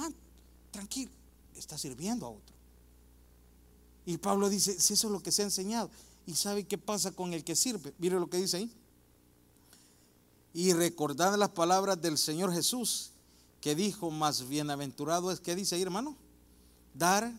Tranquilo, 0.72 1.12
está 1.56 1.78
sirviendo 1.78 2.26
a 2.26 2.30
otro. 2.30 2.56
Y 4.06 4.18
Pablo 4.18 4.50
dice, 4.50 4.80
si 4.80 4.94
eso 4.94 5.08
es 5.08 5.14
lo 5.14 5.22
que 5.22 5.32
se 5.32 5.44
ha 5.44 5.46
enseñado. 5.46 5.90
¿Y 6.26 6.34
sabe 6.34 6.66
qué 6.66 6.78
pasa 6.78 7.12
con 7.12 7.34
el 7.34 7.44
que 7.44 7.56
sirve? 7.56 7.94
Mire 8.00 8.20
lo 8.20 8.30
que 8.30 8.38
dice 8.38 8.58
ahí. 8.58 8.72
Y 10.54 10.74
recordad 10.74 11.38
las 11.38 11.50
palabras 11.50 12.02
del 12.02 12.18
Señor 12.18 12.52
Jesús, 12.52 13.12
que 13.62 13.76
dijo, 13.76 14.10
más 14.10 14.48
bienaventurado 14.48 15.32
es 15.32 15.40
que 15.40 15.56
dice 15.56 15.76
ahí, 15.76 15.84
hermano, 15.84 16.16
dar 16.94 17.32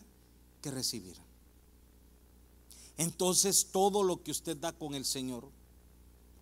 que 0.61 0.71
recibir. 0.71 1.17
Entonces 2.97 3.67
todo 3.71 4.03
lo 4.03 4.21
que 4.23 4.31
usted 4.31 4.55
da 4.55 4.71
con 4.71 4.93
el 4.93 5.05
Señor, 5.05 5.49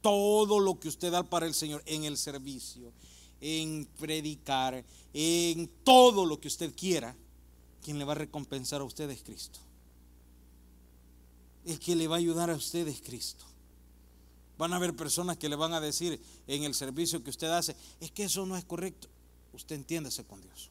todo 0.01 0.59
lo 0.59 0.79
que 0.79 0.89
usted 0.89 1.11
da 1.11 1.23
para 1.23 1.45
el 1.47 1.53
Señor 1.53 1.81
en 1.85 2.03
el 2.03 2.17
servicio, 2.17 2.91
en 3.41 3.87
predicar, 3.99 4.83
en 5.13 5.69
todo 5.83 6.25
lo 6.25 6.39
que 6.39 6.47
usted 6.47 6.73
quiera, 6.75 7.15
quien 7.83 7.97
le 7.97 8.05
va 8.05 8.13
a 8.13 8.15
recompensar 8.15 8.81
a 8.81 8.83
usted 8.83 9.09
es 9.09 9.23
Cristo. 9.23 9.59
El 11.65 11.79
que 11.79 11.95
le 11.95 12.07
va 12.07 12.15
a 12.15 12.19
ayudar 12.19 12.49
a 12.49 12.55
usted 12.55 12.87
es 12.87 13.01
Cristo. 13.01 13.45
Van 14.57 14.73
a 14.73 14.75
haber 14.75 14.95
personas 14.95 15.37
que 15.37 15.47
le 15.47 15.55
van 15.55 15.73
a 15.73 15.79
decir 15.79 16.21
en 16.47 16.63
el 16.63 16.73
servicio 16.73 17.23
que 17.23 17.29
usted 17.29 17.47
hace, 17.47 17.75
es 17.99 18.11
que 18.11 18.25
eso 18.25 18.45
no 18.45 18.57
es 18.57 18.65
correcto. 18.65 19.07
Usted 19.53 19.75
entiéndase 19.75 20.25
con 20.25 20.41
Dios. 20.41 20.69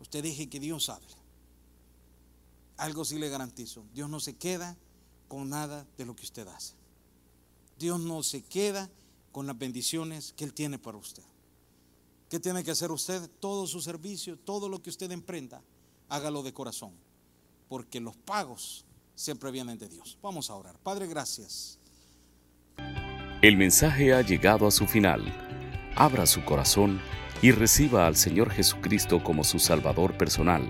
Usted 0.00 0.22
deje 0.22 0.48
que 0.48 0.60
Dios 0.60 0.88
hable. 0.88 1.14
Algo 2.76 3.04
sí 3.04 3.18
le 3.18 3.28
garantizo. 3.28 3.84
Dios 3.92 4.08
no 4.08 4.20
se 4.20 4.36
queda 4.36 4.76
con 5.26 5.50
nada 5.50 5.86
de 5.96 6.06
lo 6.06 6.14
que 6.14 6.24
usted 6.24 6.46
hace. 6.46 6.74
Dios 7.78 8.00
no 8.00 8.22
se 8.22 8.42
queda 8.42 8.88
con 9.38 9.46
las 9.46 9.56
bendiciones 9.56 10.34
que 10.36 10.42
Él 10.42 10.52
tiene 10.52 10.80
para 10.80 10.98
usted. 10.98 11.22
¿Qué 12.28 12.40
tiene 12.40 12.64
que 12.64 12.72
hacer 12.72 12.90
usted? 12.90 13.30
Todo 13.38 13.68
su 13.68 13.80
servicio, 13.80 14.36
todo 14.36 14.68
lo 14.68 14.82
que 14.82 14.90
usted 14.90 15.12
emprenda, 15.12 15.62
hágalo 16.08 16.42
de 16.42 16.52
corazón. 16.52 16.90
Porque 17.68 18.00
los 18.00 18.16
pagos 18.16 18.84
siempre 19.14 19.52
vienen 19.52 19.78
de 19.78 19.88
Dios. 19.88 20.18
Vamos 20.20 20.50
a 20.50 20.56
orar. 20.56 20.76
Padre, 20.80 21.06
gracias. 21.06 21.78
El 23.40 23.56
mensaje 23.56 24.12
ha 24.12 24.22
llegado 24.22 24.66
a 24.66 24.72
su 24.72 24.88
final. 24.88 25.22
Abra 25.94 26.26
su 26.26 26.44
corazón 26.44 27.00
y 27.40 27.52
reciba 27.52 28.08
al 28.08 28.16
Señor 28.16 28.50
Jesucristo 28.50 29.22
como 29.22 29.44
su 29.44 29.60
Salvador 29.60 30.18
personal, 30.18 30.66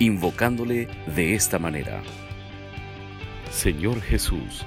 invocándole 0.00 0.86
de 1.14 1.36
esta 1.36 1.60
manera. 1.60 2.02
Señor 3.52 4.00
Jesús, 4.00 4.66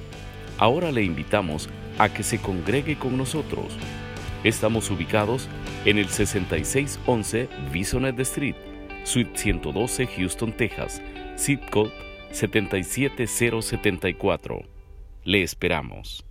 Ahora 0.61 0.91
le 0.91 1.03
invitamos 1.03 1.67
a 1.97 2.13
que 2.13 2.21
se 2.21 2.37
congregue 2.37 2.95
con 2.95 3.17
nosotros. 3.17 3.75
Estamos 4.43 4.91
ubicados 4.91 5.49
en 5.85 5.97
el 5.97 6.07
6611 6.07 7.49
Bisonet 7.71 8.19
Street, 8.19 8.53
Suite 9.03 9.31
112, 9.33 10.05
Houston, 10.05 10.55
Texas, 10.55 11.01
zip 11.35 11.67
code 11.71 11.91
77074. 12.31 14.61
Le 15.23 15.41
esperamos. 15.41 16.30